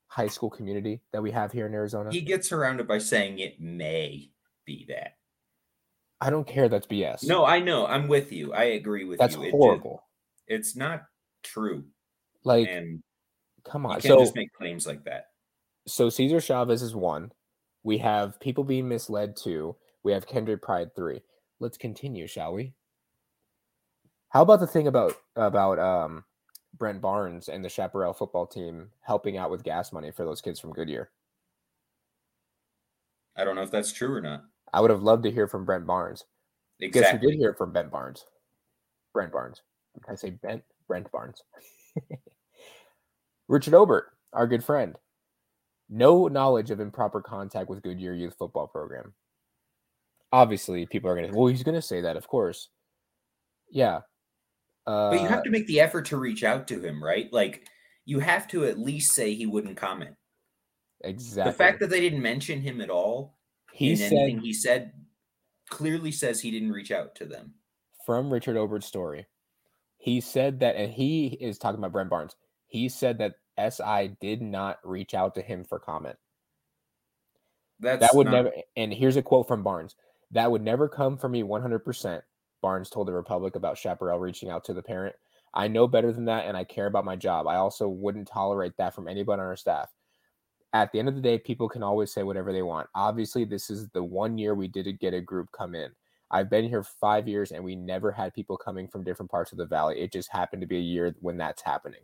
[0.06, 2.10] high school community that we have here in Arizona?
[2.10, 4.30] He gets around it by saying it may
[4.68, 5.16] be that.
[6.20, 6.68] I don't care.
[6.68, 7.26] That's BS.
[7.26, 7.86] No, I know.
[7.86, 8.52] I'm with you.
[8.52, 9.42] I agree with that's you.
[9.44, 10.02] It ju- horrible.
[10.46, 11.04] it's not
[11.42, 11.84] true.
[12.44, 13.02] like, and
[13.64, 13.94] come you on.
[13.94, 15.28] can't So, just make claims like that.
[15.86, 17.32] so Cesar Chavez is one.
[17.82, 19.76] We have people being misled two.
[20.02, 21.22] We have Kendrick Pride three.
[21.60, 22.74] Let's continue, shall we?
[24.30, 26.24] How about the thing about about um
[26.76, 30.60] Brent Barnes and the Chaparral football team helping out with gas money for those kids
[30.60, 31.10] from Goodyear?
[33.36, 34.44] I don't know if that's true or not.
[34.72, 36.24] I would have loved to hear from Brent Barnes.
[36.80, 38.24] Guess we did hear from Brent Barnes.
[39.12, 39.62] Brent Barnes.
[40.08, 40.62] I say Brent?
[40.86, 41.42] Brent Barnes.
[43.48, 44.96] Richard Obert, our good friend.
[45.88, 49.14] No knowledge of improper contact with Goodyear Youth Football Program.
[50.32, 52.68] Obviously, people are going to, well, he's going to say that, of course.
[53.70, 54.00] Yeah.
[54.86, 57.32] Uh, But you have to make the effort to reach out to him, right?
[57.32, 57.66] Like
[58.04, 60.14] you have to at least say he wouldn't comment.
[61.02, 61.50] exactly.
[61.52, 63.37] The fact that they didn't mention him at all
[63.78, 64.92] he in said anything he said
[65.70, 67.54] clearly says he didn't reach out to them.
[68.04, 69.26] from Richard Obert's story,
[69.98, 72.34] he said that, and he is talking about Brent Barnes.
[72.66, 76.16] He said that SI did not reach out to him for comment.
[77.80, 79.94] That's that would not- never and here's a quote from barnes
[80.32, 82.20] that would never come from me 100%
[82.60, 85.14] barnes told the republic about chaparral reaching out to the parent
[85.54, 88.76] i know better than that and i care about my job i also wouldn't tolerate
[88.76, 89.92] that from anybody on our staff
[90.72, 93.70] at the end of the day people can always say whatever they want obviously this
[93.70, 95.90] is the one year we did get a group come in
[96.30, 99.58] i've been here five years and we never had people coming from different parts of
[99.58, 102.02] the valley it just happened to be a year when that's happening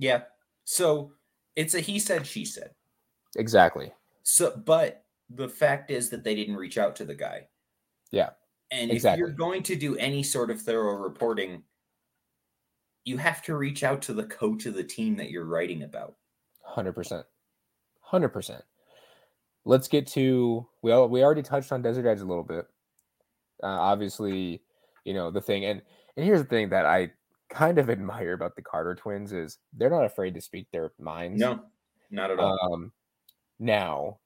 [0.00, 0.22] Yeah.
[0.64, 1.12] So
[1.54, 2.70] it's a he said, she said.
[3.36, 3.92] Exactly.
[4.22, 7.46] So, but the fact is that they didn't reach out to the guy.
[8.10, 8.30] Yeah.
[8.72, 9.14] And exactly.
[9.14, 11.62] if you're going to do any sort of thorough reporting,
[13.04, 16.14] you have to reach out to the coach of the team that you're writing about.
[16.74, 17.24] 100%.
[18.10, 18.62] 100%.
[19.64, 22.66] Let's get to we all, we already touched on Desert Edge a little bit.
[23.62, 24.62] Uh, obviously,
[25.04, 25.82] you know, the thing and
[26.16, 27.10] and here's the thing that I
[27.50, 31.40] kind of admire about the Carter twins is they're not afraid to speak their minds.
[31.40, 31.60] No,
[32.10, 32.58] not at all.
[32.72, 32.92] Um,
[33.58, 34.18] now,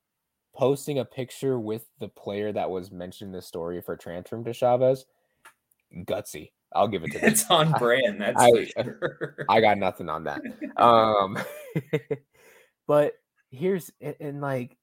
[0.54, 4.52] posting a picture with the player that was mentioned in the story for transferring to
[4.52, 5.04] Chavez,
[5.94, 6.52] gutsy.
[6.74, 7.30] I'll give it to them.
[7.30, 8.20] it's on brand.
[8.20, 9.46] That's I, sure.
[9.48, 10.42] I got nothing on that.
[10.76, 11.38] Um,
[12.86, 13.14] but
[13.54, 14.76] here's and, like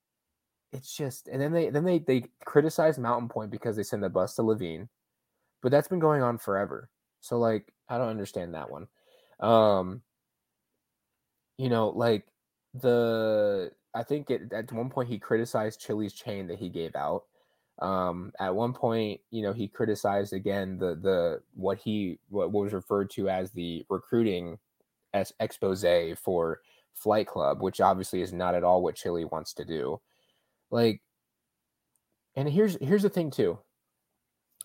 [0.72, 4.10] it's just and then they then they they criticize Mountain Point because they send the
[4.10, 4.88] bus to Laveen,
[5.62, 6.90] but that's been going on forever.
[7.20, 8.88] So like I don't understand that one.
[9.40, 10.02] Um,
[11.58, 12.26] you know, like
[12.74, 17.24] the I think it, at one point he criticized Chili's chain that he gave out.
[17.80, 22.74] Um, at one point, you know, he criticized again the the what he what was
[22.74, 24.58] referred to as the recruiting
[25.14, 25.86] as expose
[26.24, 26.62] for
[26.95, 29.99] Flight Club, which obviously is not at all what Chili wants to do.
[30.69, 31.01] Like,
[32.36, 33.60] and here's here's the thing too.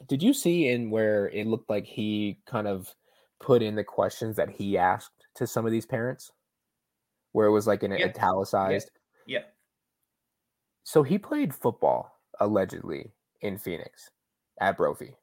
[0.08, 2.94] Did you see in where it looked like he kind of
[3.40, 6.30] put in the questions that he asked to some of these parents,
[7.32, 8.06] where it was like in Yeah.
[8.06, 8.90] italicized?
[9.26, 9.44] yeah.
[10.84, 14.10] So he played football allegedly in Phoenix
[14.60, 15.16] at Brophy.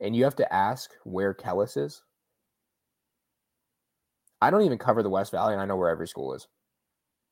[0.00, 2.02] And you have to ask where Kellis is.
[4.40, 6.46] I don't even cover the West Valley and I know where every school is.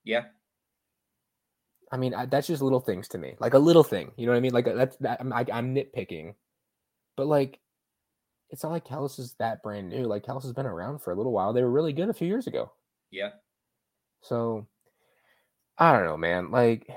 [0.05, 0.25] Yeah.
[1.93, 3.37] I mean, I, that's just little things to me.
[3.39, 4.11] Like a little thing.
[4.17, 4.53] You know what I mean?
[4.53, 6.35] Like uh, that's that I'm, I, I'm nitpicking.
[7.17, 7.61] But like
[8.51, 10.05] it's not like Kellis is that brand new.
[10.05, 11.53] Like Kellis has been around for a little while.
[11.53, 12.73] They were really good a few years ago.
[13.11, 13.31] Yeah.
[14.23, 14.67] So
[15.79, 16.51] I don't know, man.
[16.51, 16.89] Like,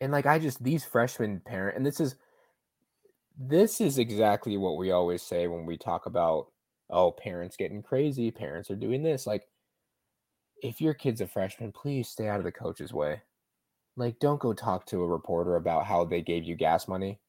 [0.00, 2.16] and like I just these freshmen parent, and this is
[3.38, 6.48] this is exactly what we always say when we talk about
[6.90, 9.26] oh parents getting crazy, parents are doing this.
[9.26, 9.46] Like,
[10.62, 13.22] if your kid's a freshman, please stay out of the coach's way.
[13.96, 17.20] Like, don't go talk to a reporter about how they gave you gas money,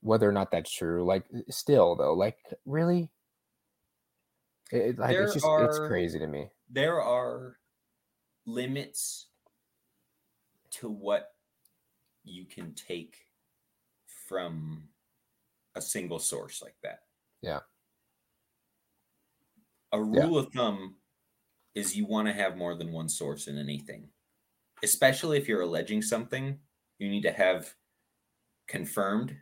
[0.00, 1.04] whether or not that's true.
[1.04, 3.10] Like, uh, still though, like really,
[4.72, 6.48] it, like it's just it's crazy to me.
[6.70, 7.56] There are
[8.46, 9.26] limits
[10.72, 11.30] to what
[12.24, 13.16] you can take
[14.26, 14.88] from
[15.74, 17.00] a single source like that.
[17.42, 17.60] Yeah.
[19.94, 20.26] A Yeah.
[20.26, 20.96] rule of thumb
[21.74, 24.10] is you want to have more than one source in anything,
[24.82, 26.60] especially if you're alleging something.
[26.98, 27.74] You need to have
[28.68, 29.36] confirmed,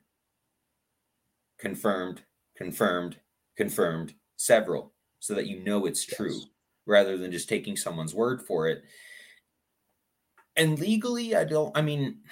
[1.58, 2.24] confirmed,
[2.56, 3.20] confirmed,
[3.56, 6.46] confirmed, several, so that you know it's true Yes.
[6.86, 8.84] rather than just taking someone's word for it.
[10.56, 12.22] And legally, I don't, I mean,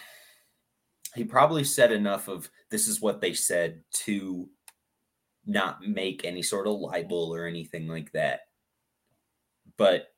[1.14, 4.48] he probably said enough of this is what they said to
[5.46, 8.42] not make any sort of libel or anything like that.
[9.76, 10.14] But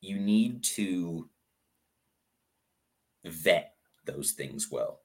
[0.00, 1.28] you need to
[3.24, 5.02] vet those things well.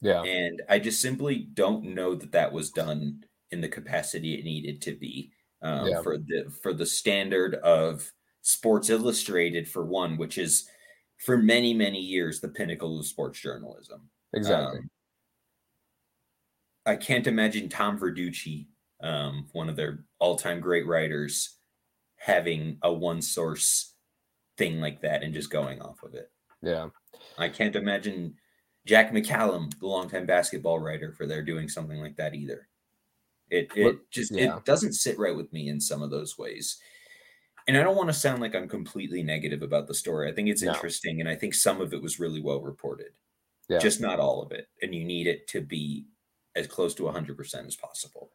[0.00, 0.22] Yeah.
[0.22, 4.82] And I just simply don't know that that was done in the capacity it needed
[4.82, 5.32] to be
[5.62, 6.02] um, Yeah.
[6.02, 10.68] for the for the standard of Sports Illustrated for one, which is
[11.24, 14.10] for many many years the pinnacle of sports journalism.
[14.34, 14.80] Exactly.
[14.80, 14.90] Um,
[16.86, 18.66] I can't imagine Tom Verducci,
[19.02, 21.56] um, one of their all-time great writers,
[22.16, 23.94] having a one source
[24.56, 26.30] thing like that and just going off of it.
[26.62, 26.88] yeah.
[27.38, 28.34] I can't imagine
[28.86, 32.68] Jack McCallum, the longtime basketball writer, for there doing something like that either.
[33.50, 34.56] It it just yeah.
[34.58, 36.78] it doesn't sit right with me in some of those ways.
[37.66, 40.30] And I don't want to sound like I'm completely negative about the story.
[40.30, 40.72] I think it's No.
[40.72, 43.12] interesting and I think some of it was really well reported.
[43.68, 43.78] Yeah.
[43.78, 44.68] Just not all of it.
[44.82, 46.06] And you need it to be
[46.56, 48.30] as close to 100% as possible.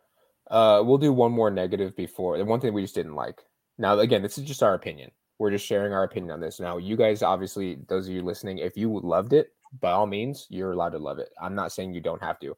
[0.49, 3.43] Uh, we'll do one more negative before the one thing we just didn't like.
[3.77, 5.11] Now, again, this is just our opinion.
[5.37, 6.59] We're just sharing our opinion on this.
[6.59, 10.47] Now, you guys, obviously, those of you listening, if you loved it, by all means,
[10.49, 11.29] you're allowed to love it.
[11.41, 12.57] I'm not saying you don't have to.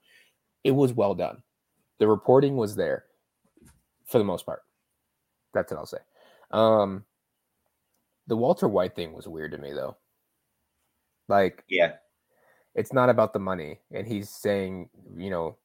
[0.63, 1.43] It was well done.
[1.99, 3.05] The reporting was there
[4.07, 4.63] for the most part.
[5.53, 5.97] That's what I'll say.
[6.49, 7.03] Um,
[8.27, 9.97] the Walter White thing was weird to me, though.
[11.27, 11.93] Like, Yeah.
[12.75, 15.57] It's not about the money and he's saying you know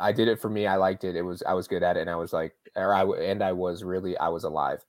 [0.00, 2.02] i did it for me i liked it it was i was good at it
[2.02, 4.84] and i was like or i and i was really i was alive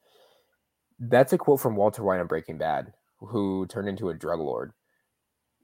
[0.99, 4.73] that's a quote from walter white on breaking bad who turned into a drug lord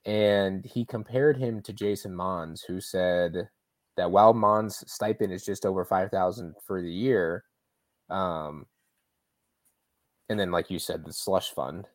[0.05, 3.49] and he compared him to jason mohns who said
[3.97, 7.45] that while mohns stipend is just over 5000 for the year
[8.09, 8.67] Um,
[10.29, 11.87] and then, like you said, the slush fund,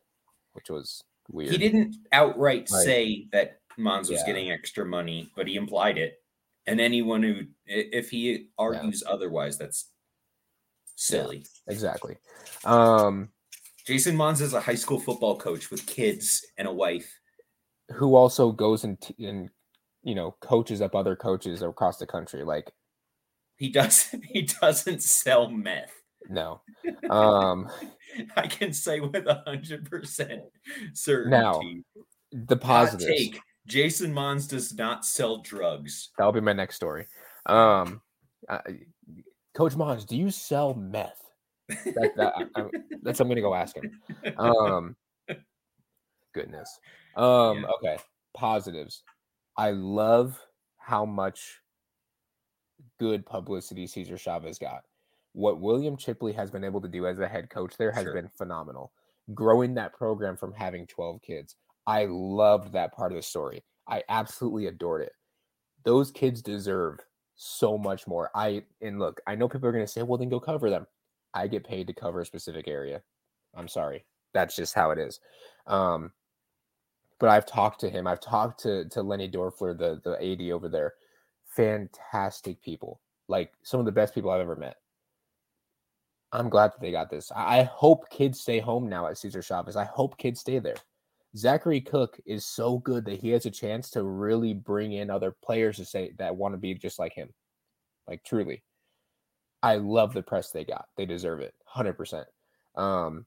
[0.53, 1.51] which was weird.
[1.51, 2.83] He didn't outright Right.
[2.83, 4.25] say that Mohns was Yeah.
[4.27, 6.21] getting extra money, but he implied it.
[6.67, 9.91] And anyone who, if he argues otherwise, that's
[10.95, 11.45] silly.
[11.67, 12.17] exactly.
[12.63, 13.29] Um,
[13.85, 17.19] Jason Mohns is a high school football coach with kids and a wife.
[17.93, 19.49] who also goes and, t- and
[20.01, 22.43] you know coaches up other coaches across the country.
[22.43, 22.71] Like,
[23.57, 24.07] He does.
[24.33, 25.93] He doesn't sell meth.
[26.29, 26.61] no.
[27.11, 27.69] Um,
[28.35, 30.41] I can say with a hundred percent
[30.93, 31.37] certainty.
[31.37, 31.59] Now
[32.31, 33.05] the Hot positives.
[33.05, 36.11] take: Jason Mohns does not sell drugs.
[36.17, 37.07] That'll be my next story.
[37.47, 38.01] Um,
[38.49, 38.59] I,
[39.55, 41.21] Coach Mohns, do you sell meth?
[41.69, 42.65] That, that, I, I,
[43.01, 43.91] that's I'm gonna go ask him.
[44.37, 44.95] Um,
[46.33, 46.79] goodness.
[47.15, 47.67] Um, Yeah.
[47.75, 47.97] okay.
[48.35, 49.03] Positives.
[49.57, 50.39] I love
[50.77, 51.59] how much
[52.99, 54.83] good publicity Cesar Chavez got.
[55.33, 58.13] What William Chipley has been able to do as a head coach there has Sure.
[58.13, 58.91] been phenomenal.
[59.33, 61.55] Growing that program from having 12 kids.
[61.87, 63.63] I loved that part of the story.
[63.87, 65.13] I absolutely adored it.
[65.83, 66.99] Those kids deserve
[67.35, 68.31] so much more.
[68.33, 70.87] I and look, I know people are going to say, "Well, then go cover them."
[71.33, 73.01] I get paid to cover a specific area.
[73.53, 74.05] I'm sorry.
[74.33, 75.19] That's just how it is.
[75.67, 76.11] Um,
[77.19, 78.07] but I've talked to him.
[78.07, 80.93] I've talked to to Lenny Dorfler, the the AD over there.
[81.47, 84.77] Fantastic people, like some of the best people I've ever met.
[86.31, 87.31] I'm glad that they got this.
[87.33, 89.77] I, hope kids stay home now at Cesar Chavez.
[89.77, 90.75] I hope kids stay there.
[91.35, 95.35] Zachary Cook is so good that he has a chance to really bring in other
[95.43, 97.29] players to say that want to be just like him.
[98.07, 98.63] Like truly.
[99.61, 100.85] I love the press they got.
[100.95, 101.53] They deserve it.
[101.75, 102.25] 100%.
[102.75, 103.25] Um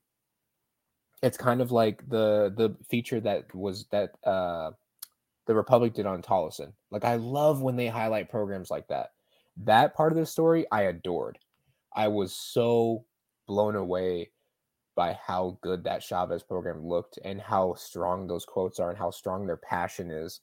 [1.20, 4.70] it's kind of like the the feature that was that uh
[5.46, 6.72] the Republic did on Tolleson.
[6.90, 9.10] Like I love when they highlight programs like that.
[9.64, 11.38] That part of the story I adored.
[11.94, 13.04] I was so
[13.46, 14.30] blown away
[14.98, 19.12] by how good that Chavez program looked and how strong those quotes are and how
[19.12, 20.40] strong their passion is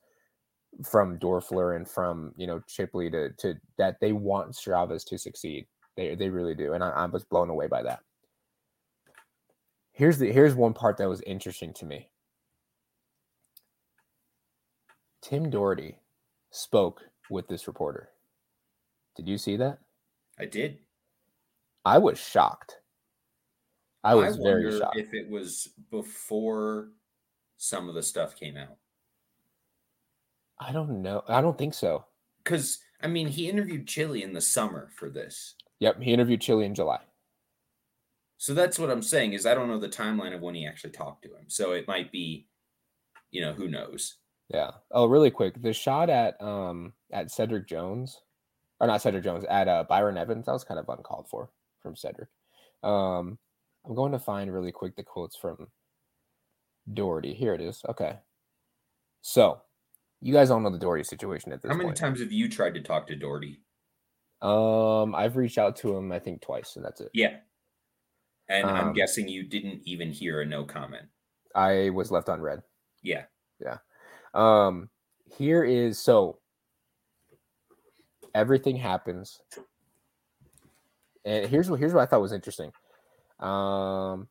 [0.82, 5.68] from Dorfler and from you know Chipley to to that they want Chavez to succeed.
[5.98, 8.00] They they really do, and I, I was blown away by that.
[9.92, 12.08] Here's the here's one part that was interesting to me.
[15.22, 15.98] Tim Doherty
[16.52, 18.08] spoke with this reporter.
[19.18, 19.80] Did you see that?
[20.40, 20.78] I did.
[21.84, 22.78] I was shocked.
[24.06, 24.98] I was very wonder shocked.
[24.98, 26.90] if it was before
[27.58, 28.78] some of the stuff came out.
[30.60, 31.24] I don't know.
[31.28, 32.06] I don't think so.
[32.44, 35.56] Because I mean, he interviewed Chili in the summer for this.
[35.80, 37.00] Yep, he interviewed Chili in July.
[38.38, 40.92] So that's what I'm saying is I don't know the timeline of when he actually
[40.92, 41.46] talked to him.
[41.48, 42.48] So it might be,
[43.32, 44.18] you know, who knows.
[44.50, 44.72] Yeah.
[44.92, 48.22] Oh, really quick, the shot at um at Cedric Jones,
[48.80, 51.50] or not Cedric Jones, at uh, Byron Evans, that was kind of uncalled for
[51.82, 52.30] from Cedric.
[52.84, 53.40] Um,
[53.88, 55.68] I'm going to find really quick the quotes from
[56.92, 57.34] Doherty.
[57.34, 57.82] Here it is.
[57.90, 58.18] Okay.
[59.22, 59.62] So,
[60.22, 61.74] you guys all know the Doherty situation at this point.
[61.74, 61.98] How many point.
[61.98, 63.62] times have you tried to talk to Doherty?
[64.42, 67.10] Um, I've reached out to him, I think twice, and that's it.
[67.14, 67.38] Yeah.
[68.50, 71.08] And I'm Um, guessing you didn't even hear a no comment.
[71.56, 72.62] I was left on unread.
[73.02, 73.26] Yeah.
[73.60, 73.78] Yeah.
[74.34, 74.90] Um,
[75.38, 76.40] here is so
[78.36, 79.40] everything happens,
[81.24, 82.72] and here's what here's what I thought was interesting.
[83.40, 84.28] Um,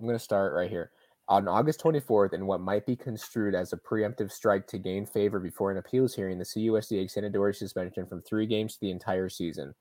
[0.00, 0.90] I'm gonna start right here.
[1.28, 5.38] On August 24th, in what might be construed as a preemptive strike to gain favor
[5.38, 9.28] before an appeals hearing, the CUSD extended Doherty's suspension from three games to the entire
[9.28, 9.74] season.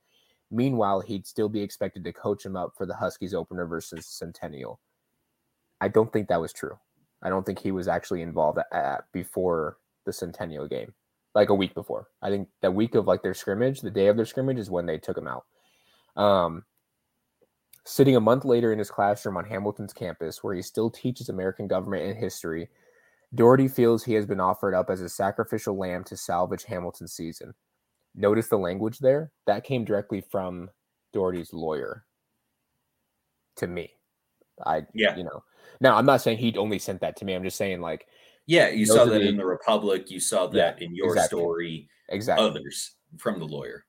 [0.51, 4.79] Meanwhile, he'd still be expected to coach him up for the Huskies opener versus Centennial.
[5.79, 6.77] I don't think that was true.
[7.23, 10.93] I don't think he was actually involved at, at- before the Centennial game,
[11.33, 12.07] like a week before.
[12.21, 14.85] I think the week of like their scrimmage, the day of their scrimmage, is when
[14.85, 15.45] they took him out.
[16.21, 16.65] Um,
[17.85, 21.67] sitting a month later in his classroom on Hamilton's campus, where he still teaches American
[21.67, 22.69] government and history,
[23.33, 27.53] Doherty feels he has been offered up as a sacrificial lamb to salvage Hamilton's season.
[28.13, 29.31] Notice the language there?
[29.47, 30.69] That came directly from
[31.13, 32.05] Doherty's lawyer
[33.55, 33.91] to me.
[34.65, 35.15] I, Yeah.
[35.15, 35.43] you know,
[35.79, 37.33] now I'm not saying he only sent that to me.
[37.33, 38.05] I'm just saying, like,
[38.47, 38.67] Yeah.
[38.69, 40.11] You saw that the- in the Republic.
[40.11, 41.39] You saw Yeah, that in your exactly.
[41.39, 41.89] story.
[42.09, 42.45] exactly.
[42.45, 43.85] Others from the lawyer.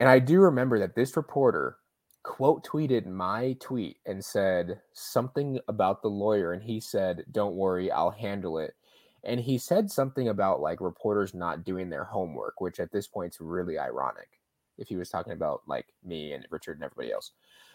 [0.00, 1.78] And I do remember that this reporter
[2.24, 6.52] quote tweeted my tweet and said something about the lawyer.
[6.52, 8.74] And he said, Don't worry, I'll handle it.
[9.22, 13.34] And he said something about like reporters not doing their homework, which at this point
[13.34, 14.40] is really ironic
[14.76, 17.30] if he was talking about like me and Richard and everybody else.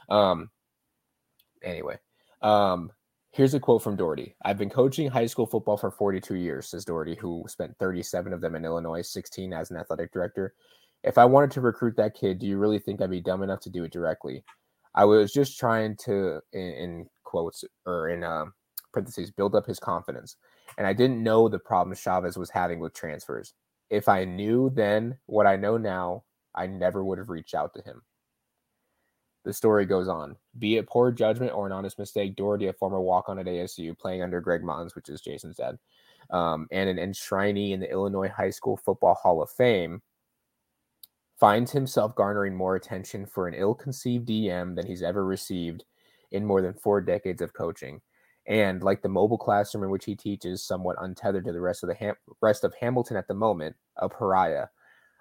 [0.09, 0.49] Um,
[1.63, 1.97] anyway,
[2.41, 2.91] um,
[3.31, 6.85] here's a quote from Doherty I've been coaching high school football for 42 years, says
[6.85, 10.53] Doherty, who spent 37 of them in Illinois, 16 as an athletic director.
[11.03, 13.61] If I wanted to recruit that kid, do you really think I'd be dumb enough
[13.61, 14.43] to do it directly?
[14.95, 18.53] I was just trying to, in, in quotes or in um,
[18.91, 20.35] parentheses, build up his confidence.
[20.77, 23.53] And I didn't know the problem Chavez was having with transfers.
[23.89, 26.23] If I knew then what I know now,
[26.53, 28.01] I never would have reached out to him.
[29.45, 30.35] The story goes on.
[30.57, 33.97] Be it poor judgment or an honest mistake, Doherty, a former walk on at ASU,
[33.97, 35.79] playing under Greg Mottens, which is Jason's dad,
[36.29, 40.01] um, and an enshrinee in the Illinois High School Football Hall of Fame,
[41.39, 45.85] finds himself garnering more attention for an ill conceived DM than he's ever received
[46.31, 48.01] in more than four decades of coaching.
[48.45, 51.87] And like the mobile classroom in which he teaches, somewhat untethered to the rest of
[51.87, 54.67] the Ham- rest of Hamilton at the moment, a pariah.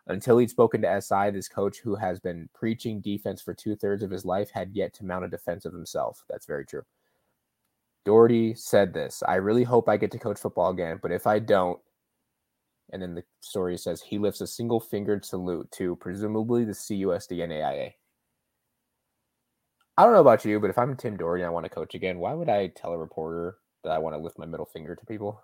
[0.07, 4.03] Until he'd spoken to SI, this coach who has been preaching defense for two thirds
[4.03, 6.25] of his life had yet to mount a defense of himself.
[6.29, 6.83] That's very true.
[8.07, 11.39] Doherty said this I really hope I get to coach football again, but if I
[11.39, 11.79] don't,
[12.93, 17.43] and then the story says he lifts a single fingered salute to presumably the CUSD
[17.43, 17.91] and AIA.
[19.97, 21.95] I don't know about you, but if I'm Tim Doherty and I want to coach
[21.95, 24.95] again, why would I tell a reporter that I want to lift my middle finger
[24.95, 25.43] to people?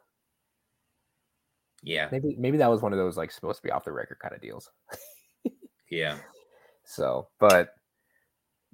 [1.83, 2.09] Yeah.
[2.11, 4.35] Maybe maybe that was one of those like supposed to be off the record kind
[4.35, 4.71] of deals.
[5.91, 6.19] yeah.
[6.87, 7.71] So, but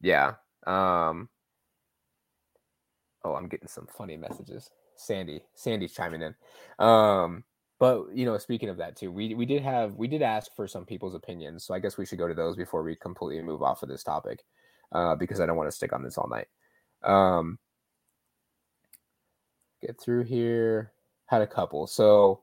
[0.03, 0.33] yeah.
[0.67, 1.29] Um
[3.25, 4.69] Oh, I'm getting some funny messages.
[4.97, 6.35] Sandy, Sandy's chiming in.
[6.85, 7.45] Um
[7.81, 10.69] but you know, speaking of that too, we we did have we did ask for
[10.69, 13.63] some people's opinions, so I guess we should go to those before we completely move
[13.63, 14.45] off of this topic,
[14.93, 16.49] uh, because I don't want to stick on this all night.
[17.03, 17.59] Um,
[19.81, 20.93] get through here.
[21.27, 21.87] Had a couple.
[21.87, 22.43] So,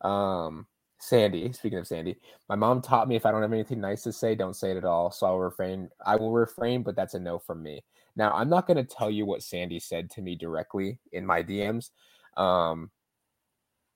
[0.00, 0.66] um,
[1.00, 1.52] Sandy.
[1.52, 2.16] Speaking of Sandy,
[2.48, 4.76] my mom taught me if I don't have anything nice to say, don't say it
[4.78, 5.10] at all.
[5.10, 5.90] So I'll refrain.
[6.06, 7.84] I will refrain, but that's a no from me.
[8.16, 11.42] Now I'm not going to tell you what Sandy said to me directly in my
[11.42, 11.90] DMs.
[12.36, 12.90] Um,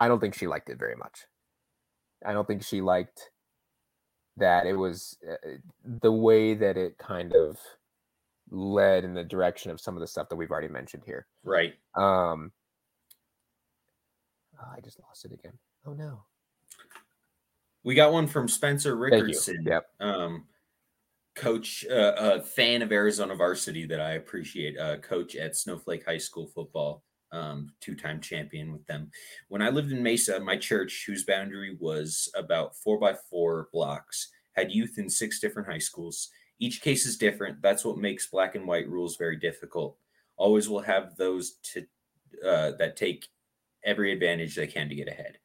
[0.02, 1.26] I don't think she liked it very much.
[2.26, 3.30] I don't think she liked
[4.36, 5.36] that it was uh,
[5.84, 7.56] the way that it kind of
[8.50, 11.28] led in the direction of some of the stuff that we've already mentioned here.
[11.44, 11.74] Right.
[11.94, 12.50] Um
[14.60, 15.52] oh, I just lost it again.
[15.86, 16.24] Oh no.
[17.84, 19.64] We got one from Spencer Rickardson.
[19.64, 19.86] Yep.
[20.00, 20.46] Um,
[21.36, 24.76] coach, uh, a fan of Arizona varsity that I appreciate.
[24.76, 29.10] Uh, coach at Snowflake High School football um, two time champion with them.
[29.48, 34.30] When I lived in Mesa, my church, whose boundary was about four by four blocks,
[34.52, 36.28] had youth in six different high schools.
[36.58, 37.60] Each case is different.
[37.62, 39.96] That's what makes black and white rules very difficult.
[40.36, 41.86] Always will have those to
[42.46, 43.26] uh, that take
[43.84, 45.38] every advantage they can to get ahead.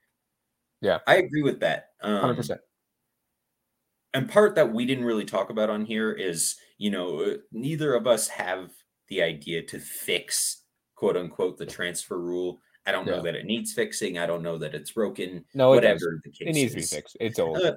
[0.82, 1.90] Yeah, I agree with that.
[2.02, 2.62] Hundred um, percent.
[4.14, 8.08] And part that we didn't really talk about on here is, you know, neither of
[8.08, 8.72] us have
[9.10, 10.64] the idea to fix
[10.98, 12.60] quote unquote the transfer rule.
[12.86, 13.16] I don't yeah.
[13.16, 14.18] know that it needs fixing.
[14.18, 15.46] I don't know that it's broken.
[15.54, 16.48] No, whatever the case.
[16.48, 16.90] It needs is.
[16.90, 17.18] to be fixed.
[17.22, 17.62] It's old.
[17.62, 17.76] Uh,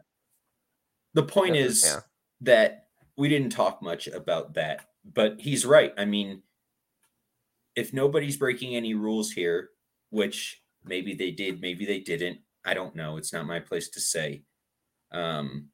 [1.14, 2.00] the point is yeah.
[2.42, 5.92] that we didn't talk much about that, but he's right.
[5.98, 6.42] I mean,
[7.76, 9.70] if nobody's breaking any rules here,
[10.10, 13.16] which maybe they did, maybe they didn't, I don't know.
[13.16, 14.44] It's not my place to say.
[15.12, 15.68] Um,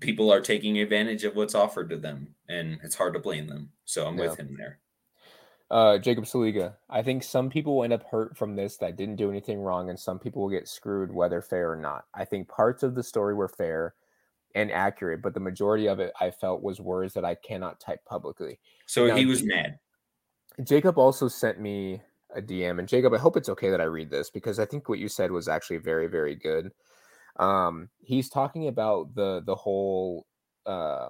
[0.00, 3.70] people are taking advantage of what's offered to them, and it's hard to blame them.
[3.84, 4.78] So I'm with him there
[5.70, 6.74] uh, Jacob Saliga.
[6.88, 9.88] I think some people will end up hurt from this that didn't do anything wrong,
[9.88, 12.06] and some people will get screwed whether fair or not.
[12.14, 13.94] I think parts of the story were fair
[14.54, 18.04] and accurate, but the majority of it I felt was words that I cannot type
[18.04, 18.58] publicly.
[18.86, 19.78] So now, he was mad.
[20.64, 22.02] Jacob also sent me
[22.34, 24.88] a DM, and Jacob, I hope it's okay that I read this because I think
[24.88, 26.72] what you said was actually very, very good.
[27.36, 30.26] Um, he's talking about the the whole
[30.66, 31.08] uh,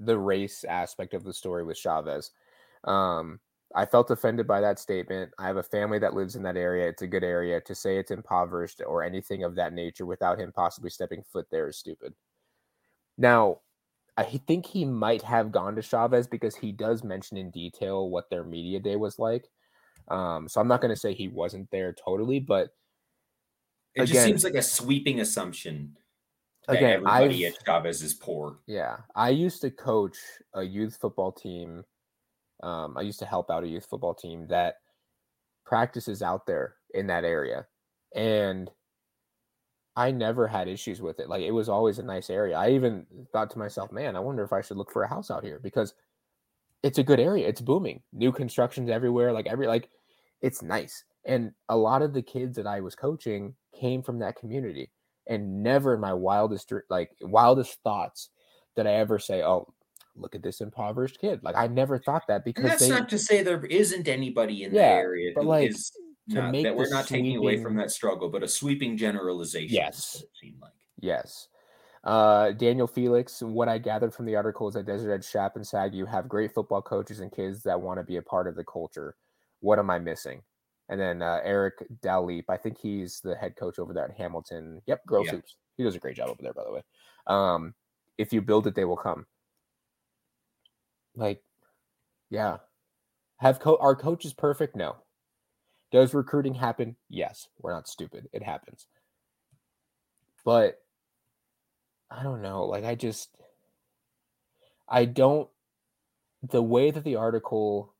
[0.00, 2.32] the race aspect of the story with Chavez
[2.84, 3.40] um,
[3.74, 5.32] I felt offended by that statement.
[5.38, 6.88] I have a family that lives in that area.
[6.88, 7.60] It's a good area.
[7.60, 11.68] To say it's impoverished or anything of that nature without him possibly stepping foot there
[11.68, 12.14] is stupid.
[13.18, 13.60] Now,
[14.16, 18.30] I think he might have gone to Chavez because he does mention in detail what
[18.30, 19.48] their media day was like.
[20.08, 22.68] Um, so I'm not going to say he wasn't there totally, but
[23.96, 25.96] it again, just seems like a sweeping assumption.
[26.68, 28.58] again, everybody I've, at Chavez is poor.
[28.66, 30.16] Yeah, I used to coach
[30.54, 31.84] a youth football team
[32.64, 34.76] um, I used to help out a youth football team that
[35.66, 37.66] practices out there in that area.
[38.14, 38.70] And
[39.96, 41.28] I never had issues with it.
[41.28, 42.56] Like it was always a nice area.
[42.56, 45.30] I even thought to myself, man, I wonder if I should look for a house
[45.30, 45.94] out here because
[46.82, 47.46] it's a good area.
[47.46, 48.02] It's booming.
[48.12, 49.32] New constructions everywhere.
[49.32, 49.90] Like every like
[50.40, 51.04] it's nice.
[51.26, 54.90] And a lot of the kids that I was coaching came from that community.
[55.26, 58.30] And never in my wildest like wildest thoughts
[58.76, 59.72] did I ever say, "Oh,
[60.16, 61.40] look at this impoverished kid.
[61.42, 64.64] Like I never thought that because and that's they, not to say there isn't anybody
[64.64, 65.92] in yeah, the area but like, is
[66.28, 69.74] not, that we're not sweeping, taking away from that struggle, but a sweeping generalization.
[69.74, 71.48] Yes, it seemed like yes.
[72.04, 75.66] Uh, Daniel Felix, what I gathered from the article is that Desert Edge, Shap, and
[75.66, 78.56] SAG, you have great football coaches and kids that want to be a part of
[78.56, 79.16] the culture.
[79.60, 80.42] What am I missing?
[80.90, 84.82] And then uh, Eric Dalleep, I think he's the head coach over there at Hamilton.
[84.86, 85.32] Yep, Grove Yeah.
[85.32, 85.56] Hoops.
[85.78, 86.82] He does a great job over there, by the way.
[87.26, 87.74] Um,
[88.18, 89.26] if you build it, they will come.
[91.16, 91.42] Like,
[92.30, 92.58] yeah.
[93.38, 94.76] Have co- our coaches perfect?
[94.76, 94.96] No.
[95.92, 96.96] Does recruiting happen?
[97.08, 97.48] Yes.
[97.60, 98.28] We're not stupid.
[98.32, 98.86] It happens.
[100.44, 100.80] But
[102.10, 102.64] I don't know.
[102.64, 103.30] Like, I just,
[104.88, 105.48] I don't,
[106.42, 107.94] the way that the article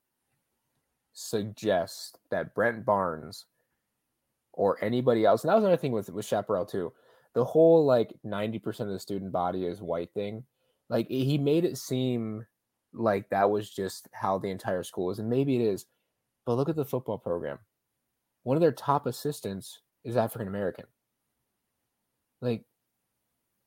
[1.13, 3.47] suggests that Brent Barnes
[4.53, 6.93] or anybody else, and that was another thing with, with Chaparral too,
[7.35, 10.45] the whole like 90% of the student body is white thing,
[10.89, 12.47] like he made it seem
[12.95, 15.19] like that was just how the entire school is.
[15.19, 15.87] And maybe it is,
[16.47, 17.59] but look at the football program.
[18.43, 20.85] One of their top assistants is African American.
[22.41, 22.65] Like,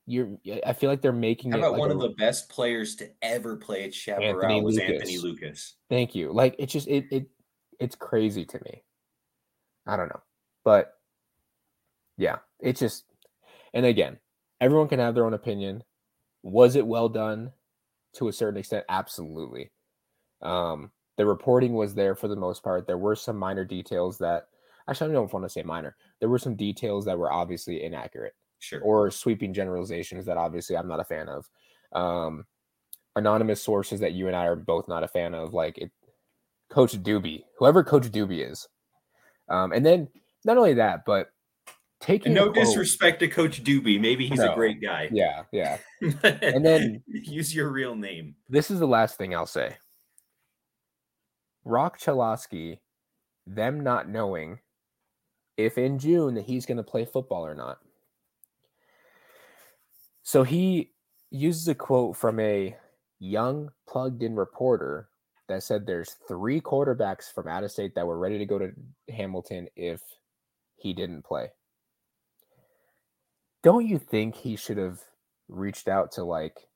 [0.06, 2.48] you're, I feel like they're making How it about like one a- of the best
[2.48, 4.92] players to ever play at Chaparral Anthony was Lucas.
[4.92, 5.74] Anthony Lucas.
[5.90, 6.32] Thank you.
[6.32, 7.26] Like it's just it it
[7.78, 8.82] it's crazy to me.
[9.86, 10.20] I don't know.
[10.64, 10.94] But
[12.16, 13.04] yeah, it's just
[13.74, 14.18] and again,
[14.60, 15.84] everyone can have their own opinion.
[16.42, 17.52] Was it well done
[18.14, 18.84] to a certain extent?
[18.88, 19.70] Absolutely.
[20.42, 22.86] Um the reporting was there for the most part.
[22.86, 24.48] There were some minor details that
[24.88, 25.96] actually I don't want to say minor.
[26.20, 28.80] There were some details that were obviously inaccurate Sure.
[28.82, 31.48] or sweeping generalizations that obviously I'm not a fan of.
[31.92, 32.44] Um,
[33.16, 35.90] anonymous sources that you and I are both not a fan of, like it,
[36.70, 38.68] Coach Doobie, whoever Coach Doobie is.
[39.48, 40.08] Um, and then
[40.44, 41.30] not only that, but
[42.00, 44.00] taking no disrespect to Coach Doobie.
[44.00, 44.52] Maybe he's No.
[44.52, 45.08] a great guy.
[45.12, 45.78] Yeah, yeah.
[46.00, 48.36] and And then- use your real name.
[48.48, 49.76] This is the last thing I'll say.
[51.64, 52.78] Rock Chalosky,
[53.46, 54.60] them not knowing
[55.56, 57.78] if in June that he's going to play football or not.
[60.22, 60.92] So he
[61.30, 62.76] uses a quote from a
[63.18, 65.08] young plugged in reporter
[65.48, 68.70] that said there's three quarterbacks from out of state that were ready to go to
[69.08, 70.00] Hamilton if
[70.76, 71.48] he didn't play.
[73.62, 75.00] Don't you think he should have
[75.48, 76.68] reached out to like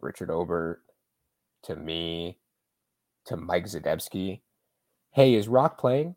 [0.00, 0.82] Richard Obert,
[1.64, 2.38] to me,
[3.26, 4.40] to Mike Zadebski?
[5.12, 6.16] Hey, is Rock playing?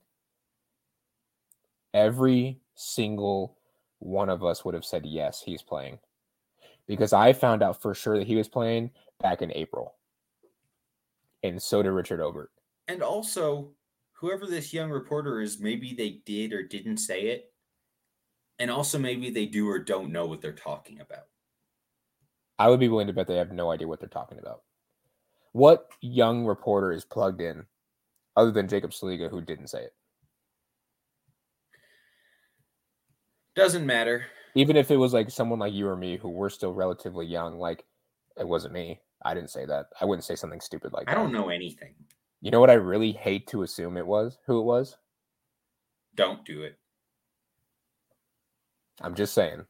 [1.93, 3.57] Every single
[3.99, 5.99] one of us would have said yes, he's playing.
[6.87, 8.91] Because I found out for sure that he was playing
[9.21, 9.95] back in April.
[11.43, 12.51] And so did Richard Obert.
[12.87, 13.71] And also,
[14.13, 17.51] whoever this young reporter is, maybe they did or didn't say it.
[18.59, 21.27] And also, maybe they do or don't know what they're talking about.
[22.59, 24.63] I would be willing to bet they have no idea what they're talking about.
[25.51, 27.65] What young reporter is plugged in
[28.35, 29.93] other than Jacob Saliga who didn't say it?
[33.55, 34.27] Doesn't matter.
[34.55, 37.57] Even if it was like someone like you or me who were still relatively young,
[37.59, 37.85] like
[38.39, 39.01] it wasn't me.
[39.23, 39.87] I didn't say that.
[39.99, 41.15] I wouldn't say something stupid like I that.
[41.15, 41.95] don't know anything.
[42.41, 44.37] You know what I really hate to assume it was?
[44.45, 44.97] Who it was?
[46.15, 46.77] Don't do it.
[49.01, 49.65] I'm just saying.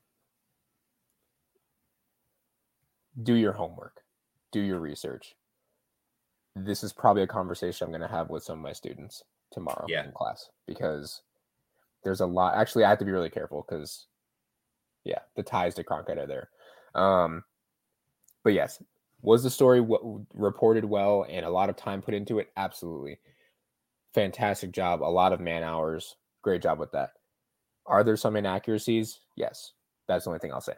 [3.21, 4.01] Do your homework.
[4.51, 5.35] Do your research.
[6.55, 9.85] This is probably a conversation I'm going to have with some of my students tomorrow
[9.87, 10.05] Yeah.
[10.05, 11.21] in class because
[12.03, 12.55] there's a lot.
[12.55, 14.07] Actually, I have to be really careful because,
[15.03, 16.49] yeah, the ties to Cronkite are there.
[16.95, 17.43] Um,
[18.43, 18.81] but yes,
[19.21, 22.51] was the story w- reported well and a lot of time put into it?
[22.55, 23.19] Absolutely.
[24.13, 25.01] Fantastic job.
[25.01, 26.15] A lot of man hours.
[26.43, 27.11] Great job with that.
[27.87, 29.19] Are there some inaccuracies?
[29.35, 29.71] Yes.
[30.07, 30.75] That's the only thing I'll say.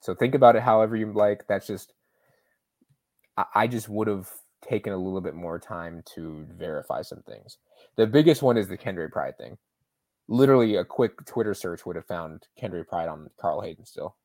[0.00, 1.46] So think about it however you like.
[1.48, 1.92] That's just,
[3.36, 4.28] I, I just would have
[4.68, 7.58] taken a little bit more time to verify some things.
[7.96, 9.58] The biggest one is the Kendra Pride thing.
[10.28, 14.16] Literally, a quick Twitter search would have found Kendra Pride on Carl Hayden still,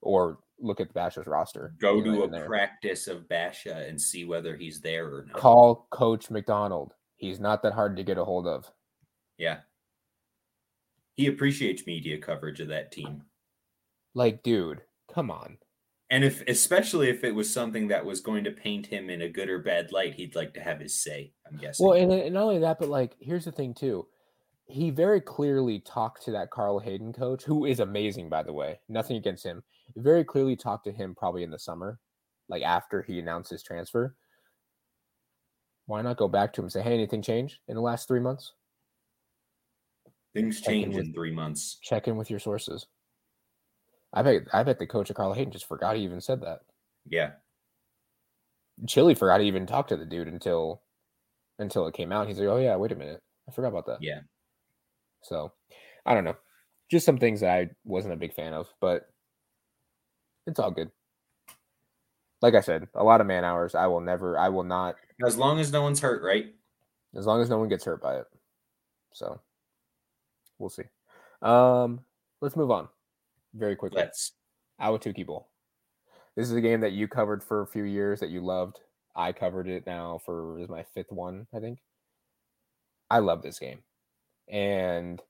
[0.00, 1.74] or look at Basha's roster.
[1.80, 2.46] Go to a there.
[2.46, 5.36] practice of Basha and see whether he's there or not.
[5.36, 6.94] Call Coach McDonald.
[7.16, 8.70] He's not that hard to get a hold of.
[9.36, 9.58] Yeah.
[11.18, 13.24] He appreciates media coverage of that team.
[14.14, 15.58] Like, dude, come on.
[16.10, 19.28] And if especially if it was something that was going to paint him in a
[19.28, 21.84] good or bad light, he'd like to have his say, I'm guessing.
[21.84, 24.06] Well, and, and not only that, but like, here's the thing too.
[24.66, 28.78] He very clearly talked to that Carl Hayden coach, who is amazing, by the way.
[28.88, 29.64] Nothing against him.
[29.96, 31.98] Very clearly talked to him probably in the summer,
[32.48, 34.14] like after he announced his transfer.
[35.86, 38.20] Why not go back to him and say, "Hey, anything changed in the last three
[38.20, 38.52] months?"
[40.34, 41.78] Things change with- in three months.
[41.82, 42.86] Check in with your sources.
[44.12, 44.42] I bet.
[44.52, 46.60] I bet the coach of Carl Hayden just forgot he even said that.
[47.06, 47.32] Yeah.
[48.86, 50.82] Chili forgot to even talk to the dude until
[51.58, 52.28] until it came out.
[52.28, 54.20] He's like, "Oh yeah, wait a minute, I forgot about that." Yeah.
[55.22, 55.52] So,
[56.06, 56.36] I don't know.
[56.90, 59.10] Just some things that I wasn't a big fan of, but
[60.46, 60.90] It's all good.
[62.40, 63.74] Like I said, a lot of man hours.
[63.74, 64.38] I will never.
[64.38, 64.96] I will not.
[65.26, 66.54] As long as no one's hurt, right?
[67.14, 68.26] As long as no one gets hurt by it.
[69.12, 69.40] So
[70.58, 70.84] we'll see.
[71.42, 72.00] Um,
[72.40, 72.88] let's move on
[73.54, 74.00] very quickly.
[74.00, 74.32] Let's.
[74.80, 75.48] Ahwatukee Bowl.
[76.36, 78.80] This is a game that you covered for a few years that you loved.
[79.16, 81.80] I covered it now for is my fifth one, I think.
[83.10, 83.80] I love this game.
[84.48, 85.20] And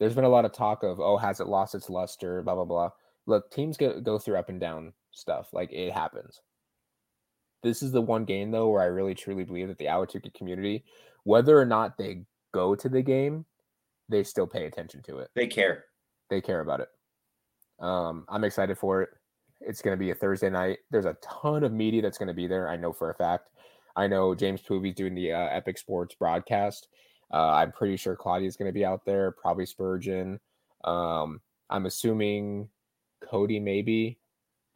[0.00, 2.42] there's been a lot of talk of, oh, has it lost its luster?
[2.42, 2.90] Blah, blah, blah.
[3.26, 5.48] Look, teams go, go through up and down stuff.
[5.52, 6.40] Like it happens.
[7.62, 10.84] This is the one game, though, where I really truly believe that the Ahwatukee community,
[11.24, 12.22] whether or not they
[12.54, 13.44] go to the game,
[14.08, 15.30] they still pay attention to it.
[15.34, 15.84] They care.
[16.30, 16.88] They care about it.
[17.80, 19.10] Um, I'm excited for it.
[19.60, 20.78] It's going to be a Thursday night.
[20.90, 22.68] There's a ton of media that's going to be there.
[22.68, 23.50] I know for a fact.
[23.96, 26.88] I know James Poovey's doing the uh, Epic Sports broadcast.
[27.32, 29.32] Uh, I'm pretty sure Claudia's going to be out there.
[29.32, 30.38] Probably Spurgeon.
[30.84, 32.68] Um, I'm assuming
[33.20, 34.18] Cody maybe,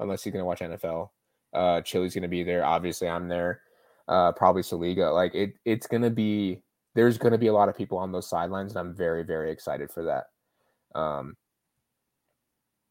[0.00, 1.10] unless he's going to watch NFL.
[1.54, 2.64] Uh, Chili's going to be there.
[2.64, 3.60] Obviously, I'm there.
[4.08, 5.14] Uh, probably Saliga.
[5.14, 6.62] Like it, it's going to be.
[6.94, 9.50] There's going to be a lot of people on those sidelines, and I'm very, very
[9.50, 10.98] excited for that.
[10.98, 11.36] Um,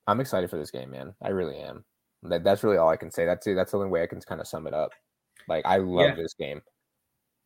[0.07, 1.13] I'm excited for this game, man.
[1.21, 1.85] I really am.
[2.23, 3.25] That, that's really all I can say.
[3.25, 3.55] That's it.
[3.55, 4.91] That's the only way I can kind of sum it up.
[5.47, 6.15] Like I love yeah.
[6.15, 6.61] this game.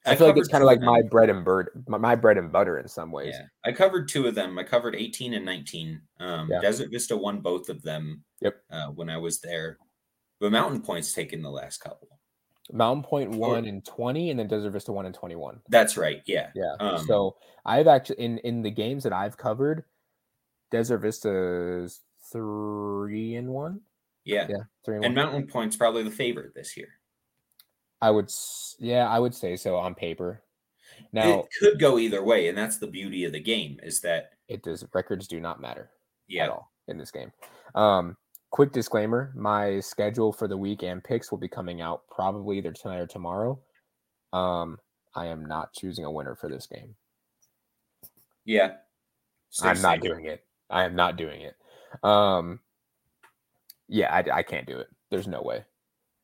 [0.06, 2.38] I, I feel like it's kind of like my bread and bird, my, my, bread
[2.38, 3.34] and butter in some ways.
[3.36, 4.60] Yeah, I covered two of them.
[4.60, 6.00] I covered 18 and 19.
[6.20, 6.60] Um, yeah.
[6.62, 8.24] Desert Vista won both of them.
[8.42, 8.56] Yep.
[8.70, 9.78] Uh, when I was there,
[10.40, 12.10] but Mountain Point's taken the last couple.
[12.72, 15.60] Mountain won and 20, and then Desert Vista won and 21.
[15.70, 16.22] That's right.
[16.26, 16.50] Yeah.
[16.56, 16.74] Yeah.
[16.80, 17.36] Um, so
[17.66, 19.84] I've actually in in the games that I've covered,
[20.72, 22.02] Desert Vista's
[22.32, 23.82] three and one.
[24.24, 26.88] Yeah, yeah, three and, and Mountain Point's probably the favorite this year.
[28.02, 28.32] I would,
[28.80, 30.42] yeah, I would say so on paper.
[31.12, 34.32] Now it could go either way, and that's the beauty of the game is that
[34.48, 34.84] it does.
[34.94, 35.92] Records do not matter
[36.28, 36.46] yeah.
[36.46, 37.32] at all in this game.
[37.76, 38.18] Um,
[38.56, 42.72] quick disclaimer: my schedule for the week and picks will be coming out probably either
[42.72, 43.60] tonight or tomorrow.
[44.32, 44.80] Um,
[45.14, 46.96] I am not choosing a winner for this game.
[48.46, 48.76] Yeah,
[49.62, 50.46] I'm not doing it.
[50.70, 51.58] I am not doing it.
[52.02, 52.62] Um,
[53.90, 54.88] yeah, I, I can't do it.
[55.12, 55.66] There's no way.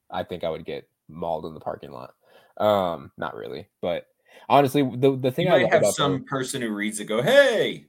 [0.09, 2.13] I think I would get mauled in the parking lot.
[2.55, 4.07] Um, not really, but
[4.47, 7.87] honestly, the the thing you I have some person who reads it go, "Hey."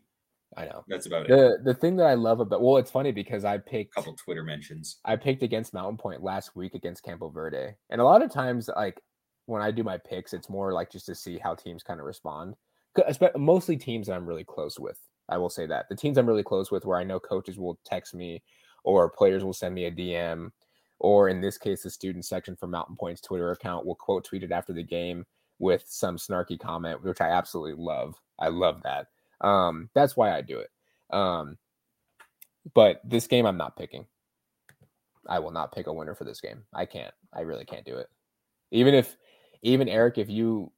[0.57, 1.64] I know that's about the, it.
[1.64, 4.42] The thing that I love about well, it's funny because I picked a couple Twitter
[4.42, 4.98] mentions.
[5.05, 8.68] I picked against Mountain Point last week against Campo Verde, and a lot of times,
[8.76, 9.00] like
[9.46, 12.07] when I do my picks, it's more like just to see how teams kind of
[12.07, 12.55] respond.
[13.36, 14.98] Mostly teams that I'm really close with.
[15.28, 17.78] I will say that the teams I'm really close with, where I know coaches will
[17.84, 18.42] text me
[18.84, 20.50] or players will send me a DM,
[20.98, 24.42] or in this case, the student section for Mountain Point's Twitter account will quote tweet
[24.42, 25.24] it after the game
[25.59, 28.14] with some snarky comment, which I absolutely love.
[28.38, 29.07] I love that.
[29.43, 30.70] Um, that's why I do it.
[31.14, 31.59] Um,
[32.74, 34.07] but this game, I'm not picking.
[35.28, 36.62] I will not pick a winner for this game.
[36.72, 37.12] I can't.
[37.32, 38.09] I really can't do it.
[38.70, 39.16] Even if,
[39.62, 40.72] even Eric, if you,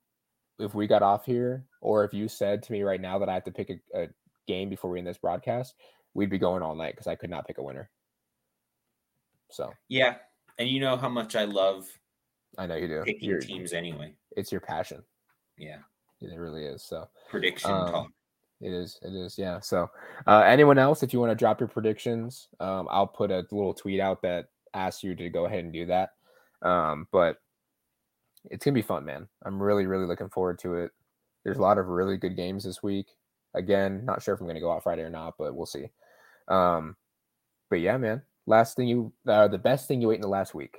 [0.59, 3.35] if we got off here, or if you said to me right now that I
[3.35, 4.09] have to pick a, a
[4.47, 5.75] game before we end this broadcast,
[6.15, 7.91] we'd be going all night because I could not pick a winner.
[9.51, 10.17] So yeah,
[10.59, 11.87] and you know how much I love.
[12.57, 13.03] I know you do.
[13.05, 14.15] Picking Your, teams anyway.
[14.37, 15.03] It's your passion.
[15.59, 15.79] Yeah,
[16.21, 16.83] it really is.
[16.83, 18.09] So prediction um, talk.
[18.65, 18.99] It is.
[19.03, 19.37] It is.
[19.37, 19.61] Yeah.
[19.61, 19.91] So,
[20.27, 23.75] uh, anyone else, if you want to drop your predictions, um, I'll put a little
[23.75, 26.13] tweet out that asks you to go ahead and do that.
[26.63, 27.37] Um, but
[28.51, 29.29] it's gonna be fun, man.
[29.45, 30.93] I'm really, really looking forward to it.
[31.45, 33.09] There's a lot of really good games this week.
[33.53, 35.91] Again, not sure if I'm to go out Friday or not, but we'll see.
[36.49, 36.97] Um,
[37.69, 38.23] but yeah, man.
[38.47, 40.79] Last thing you, uh, the best thing you ate in the last week.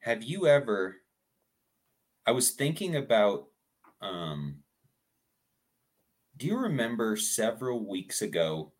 [0.00, 0.96] Have you ever?
[2.26, 3.46] I was thinking about.
[4.00, 4.61] Um,
[6.42, 8.72] do you remember several weeks ago,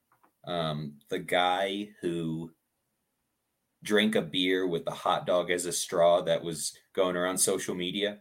[0.48, 2.50] um, the guy who
[3.84, 7.76] drank a beer with a hot dog as a straw that was going around social
[7.76, 8.18] media?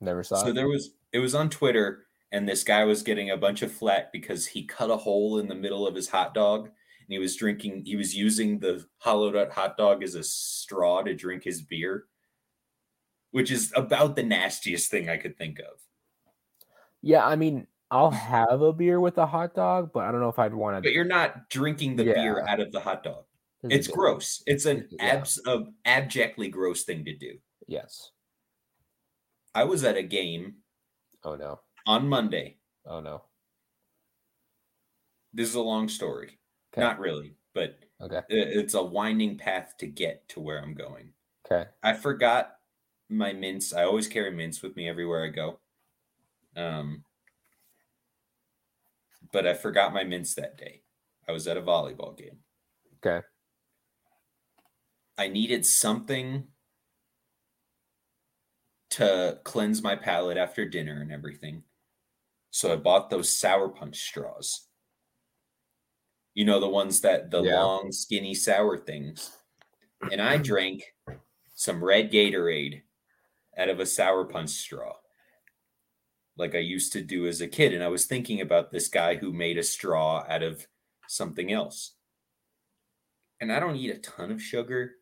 [0.00, 0.42] Never saw.
[0.42, 0.56] So it.
[0.56, 0.90] there was.
[1.12, 4.64] It was on Twitter and this guy was getting a bunch of flack because he
[4.64, 7.94] cut a hole in the middle of his hot dog and he was drinking he
[7.94, 12.06] was using the hollowed out hot dog as a straw to drink his beer
[13.30, 15.78] which is about the nastiest thing i could think of
[17.02, 20.28] yeah i mean i'll have a beer with a hot dog but i don't know
[20.28, 22.14] if i'd want to but you're not drinking the yeah.
[22.14, 23.24] beer out of the hot dog
[23.64, 25.58] it's gross it's an abs- yeah.
[25.84, 27.34] abjectly gross thing to do
[27.68, 28.10] yes
[29.54, 30.54] i was at a game
[31.22, 32.58] oh no on Monday.
[32.86, 33.22] Oh no.
[35.32, 36.38] This is a long story.
[36.72, 36.82] Okay.
[36.82, 38.20] Not really, but okay.
[38.28, 41.12] It's a winding path to get to where I'm going.
[41.46, 41.68] Okay.
[41.82, 42.56] I forgot
[43.08, 43.72] my mints.
[43.72, 45.58] I always carry mints with me everywhere I go.
[46.56, 47.04] Um
[49.32, 50.82] but I forgot my mints that day.
[51.28, 52.38] I was at a volleyball game.
[52.96, 53.24] Okay.
[55.18, 56.48] I needed something
[58.90, 61.64] to cleanse my palate after dinner and everything.
[62.50, 64.68] So I bought those sour punch straws.
[66.34, 67.62] You know, the ones that the Yeah.
[67.62, 69.36] long, skinny, sour things.
[70.10, 70.94] And I drank
[71.54, 72.82] some red Gatorade
[73.56, 74.94] out of a sour punch straw,
[76.42, 77.72] like I used to do as a kid.
[77.72, 80.66] And I was thinking about this guy who made a straw out of
[81.08, 81.94] something else.
[83.40, 84.96] And I don't eat a ton of sugar,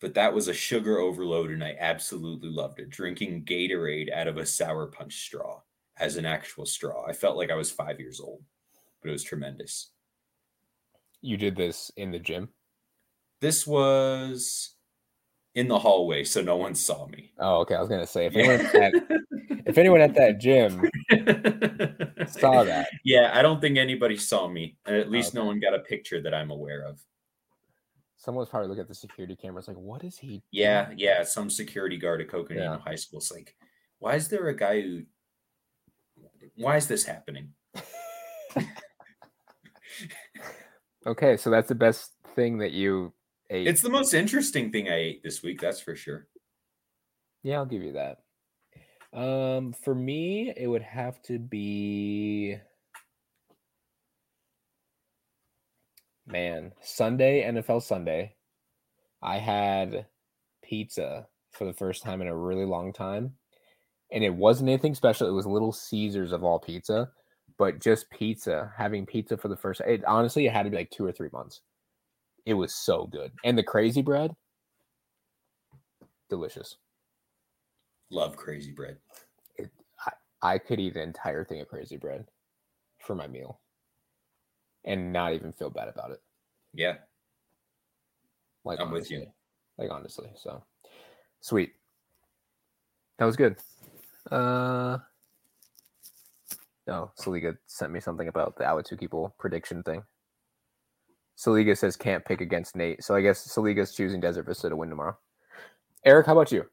[0.00, 2.90] but that was a sugar overload, and I absolutely loved it.
[2.90, 5.60] Drinking Gatorade out of a sour punch straw
[5.98, 7.06] as an actual straw.
[7.06, 8.42] I felt like I was five years old,
[9.00, 9.90] but it was tremendous.
[11.20, 12.48] You did this in the gym.
[13.40, 14.74] This was
[15.56, 17.32] in the hallway, so no one saw me.
[17.40, 17.74] Oh, okay.
[17.74, 18.92] I was gonna say if anyone at,
[19.68, 20.80] if anyone at that gym
[22.28, 24.76] saw that, Yeah, I don't think anybody saw me.
[24.88, 27.00] Uh, at least no one got a picture that I'm aware of.
[28.16, 31.22] someone's probably looking at the security cameras like, "What is he?" Yeah, yeah.
[31.22, 32.78] Some security guard at Coconino Yeah.
[32.78, 33.54] High School is like,
[34.00, 35.02] why is there a guy who?
[36.56, 37.52] Why is this happening?
[41.06, 43.12] Okay, so that's the best thing that you
[43.50, 43.66] ate.
[43.66, 45.60] It's the most interesting thing I ate this week.
[45.60, 46.26] That's for sure.
[47.42, 48.18] Yeah, I'll give you that.
[49.12, 52.58] Um, for me, it would have to be
[56.26, 58.34] man, Sunday, NFL Sunday.
[59.22, 60.06] I had
[60.62, 63.34] pizza for the first time in a really long time.
[64.12, 65.28] And it wasn't anything special.
[65.28, 67.10] It was Little Caesars of all pizza,
[67.58, 70.90] but just pizza, having pizza for the first it honestly it had to be like
[70.90, 71.60] two or three months.
[72.46, 73.32] It was so good.
[73.44, 74.34] And the crazy bread,
[76.30, 76.76] delicious.
[78.10, 78.98] Love crazy bread.
[80.40, 82.26] I could eat an entire thing of crazy bread
[83.00, 83.60] for my meal
[84.84, 86.22] and not even feel bad about it.
[86.72, 86.94] Yeah,
[88.64, 89.26] Like I'm with you.
[89.78, 90.30] Like honestly.
[90.36, 90.62] So
[91.40, 91.72] sweet.
[93.18, 93.56] That was good.
[94.30, 94.98] Uh
[96.86, 100.04] no, Saliga sent me something about the Ahwatukee Bowl prediction thing.
[101.36, 103.02] Saliga says can't pick against Nate.
[103.02, 105.16] So I guess Saliga's choosing Desert Vista to win tomorrow.
[106.04, 106.64] Eric, how about you?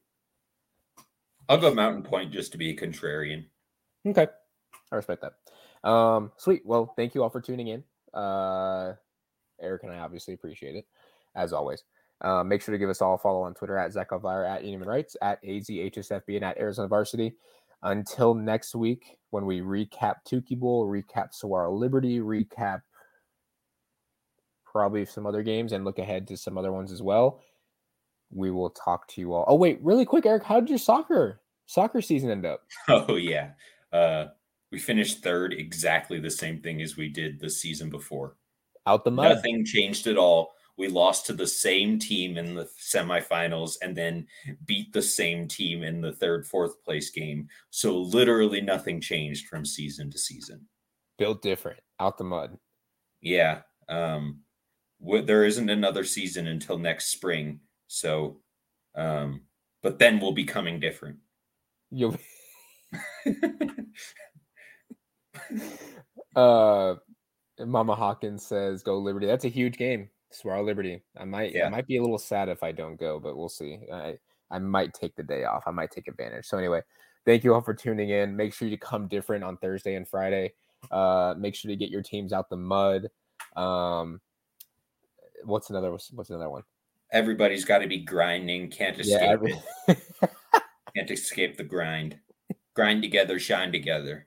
[1.48, 3.44] I'll go Mountain Point just to be a contrarian.
[4.06, 4.26] Okay.
[4.92, 5.88] I respect that.
[5.88, 6.62] Um, sweet.
[6.64, 7.84] Well, thank you all for tuning in.
[8.14, 8.94] Uh,
[9.60, 10.86] Eric and I obviously appreciate it,
[11.34, 11.84] as always.
[12.20, 14.64] Uh, make sure to give us all a follow on Twitter at Zach Alvira, at
[14.64, 17.34] Human Rights, at AZHSFB, and at Arizona Varsity.
[17.82, 22.80] Until next week, when we recap Tukey Bowl, recap Saguaro Liberty, recap
[24.64, 27.40] probably some other games, and look ahead to some other ones as well.
[28.30, 29.44] We will talk to you all.
[29.46, 32.62] Oh, wait, really quick, Eric, how did your soccer soccer season end up?
[32.88, 33.50] Oh yeah,
[33.92, 34.26] uh,
[34.72, 38.36] we finished third, exactly the same thing as we did the season before.
[38.86, 39.34] Out the mud.
[39.34, 40.52] Nothing changed at all.
[40.78, 44.26] We lost to the same team in the semifinals and then
[44.66, 47.48] beat the same team in the third, fourth place game.
[47.70, 50.68] So literally nothing changed from season to season.
[51.18, 52.58] built different out the mud.
[53.22, 53.62] Yeah.
[53.88, 54.40] Um,
[55.00, 57.60] there isn't another season until next spring.
[57.88, 58.38] So,
[58.94, 59.42] um,
[59.82, 61.18] but then we'll be coming different.
[61.90, 62.16] You'll
[66.36, 66.94] uh
[67.64, 69.26] Mama Hawkins says go Liberty.
[69.26, 70.10] That's a huge game.
[70.30, 71.02] Swear Liberty.
[71.16, 71.66] I might Yeah.
[71.66, 73.80] I might be a little sad if I don't go, but we'll see.
[73.92, 74.18] I
[74.50, 75.64] I might take the day off.
[75.66, 76.46] I might take advantage.
[76.46, 76.82] So anyway,
[77.24, 78.36] thank you all for tuning in.
[78.36, 80.52] Make sure you come different on Thursday and Friday.
[80.90, 83.08] Uh make sure to get your teams out the mud.
[83.56, 84.20] Um
[85.44, 86.62] what's another what's another one?
[87.12, 88.70] Everybody's got to be grinding.
[88.70, 89.54] Can't escape Yeah, every-
[89.88, 89.98] it.
[90.96, 92.18] Can't escape the grind.
[92.74, 94.26] Grind together, shine together.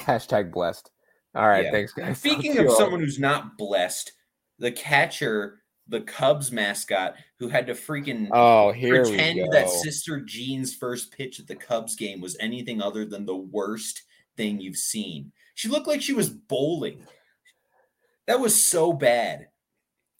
[0.00, 0.90] hashtag blessed.
[1.34, 1.70] All right, Yeah.
[1.70, 2.18] thanks guys.
[2.18, 4.12] Speaking of someone who's not blessed,
[4.58, 10.74] the catcher, the Cubs mascot, who had to freaking Oh, here pretend that Sister Jean's
[10.74, 14.02] first pitch at the Cubs game was anything other than the worst
[14.36, 15.32] thing you've seen.
[15.54, 17.06] She looked like she was bowling.
[18.26, 19.48] That was so bad.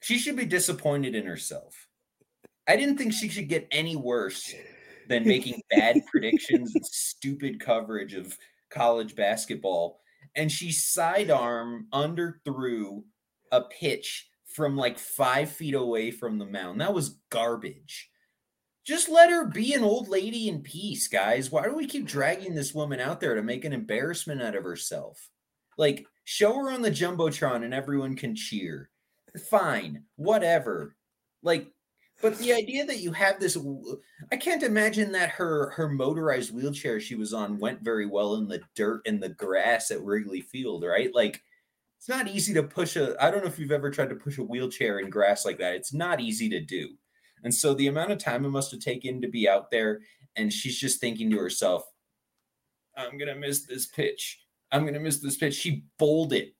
[0.02, 1.86] She should be disappointed in herself.
[2.68, 4.54] I didn't think she should get any worse
[5.08, 8.36] than making bad predictions and stupid coverage of
[8.70, 10.00] college basketball.
[10.34, 13.04] And she sidearm under threw
[13.50, 16.80] a pitch from like five feet away from the mound.
[16.80, 18.10] That was garbage.
[18.84, 21.50] Just let her be an old lady in peace, guys.
[21.50, 24.64] Why do we keep dragging this woman out there to make an embarrassment out of
[24.64, 25.30] herself?
[25.78, 28.90] Like, show her on the Jumbotron and everyone can cheer.
[29.50, 30.96] Fine, whatever.
[31.42, 31.72] Like,
[32.20, 33.58] but the idea that you have this
[34.30, 38.46] I can't imagine that her her motorized wheelchair she was on went very well in
[38.46, 41.12] the dirt and the grass at Wrigley Field, right?
[41.12, 41.42] Like
[41.98, 44.38] it's not easy to push a I don't know if you've ever tried to push
[44.38, 45.74] a wheelchair in grass like that.
[45.74, 46.90] It's not easy to do.
[47.42, 50.00] And so the amount of time it must have taken to be out there
[50.36, 51.82] and she's just thinking to herself,
[52.96, 54.40] I'm to miss this pitch.
[54.70, 55.54] I'm to miss this pitch.
[55.54, 56.54] She bowled it.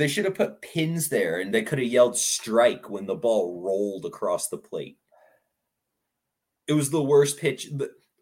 [0.00, 3.60] They should have put pins there and they could have yelled strike when the ball
[3.62, 4.96] rolled across the plate.
[6.66, 7.68] It was the worst pitch.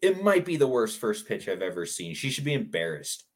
[0.02, 2.16] It might be the worst first pitch I've ever seen.
[2.16, 3.26] She should be embarrassed.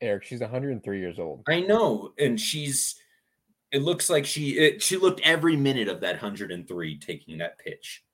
[0.00, 1.42] Eric, she's 103 years old.
[1.48, 2.94] I know, and she's.
[3.72, 8.04] It looks like she it, she looked every minute of that 103 taking that pitch.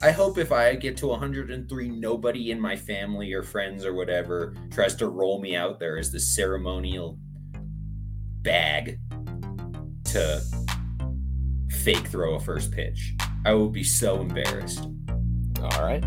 [0.00, 4.54] I hope if I get to 103, nobody in my family or friends or whatever
[4.70, 7.18] tries to roll me out there as the ceremonial
[8.44, 9.00] bag
[10.04, 10.40] to
[11.70, 13.14] fake throw a first pitch.
[13.44, 14.86] I would be so embarrassed.
[15.60, 16.04] All right.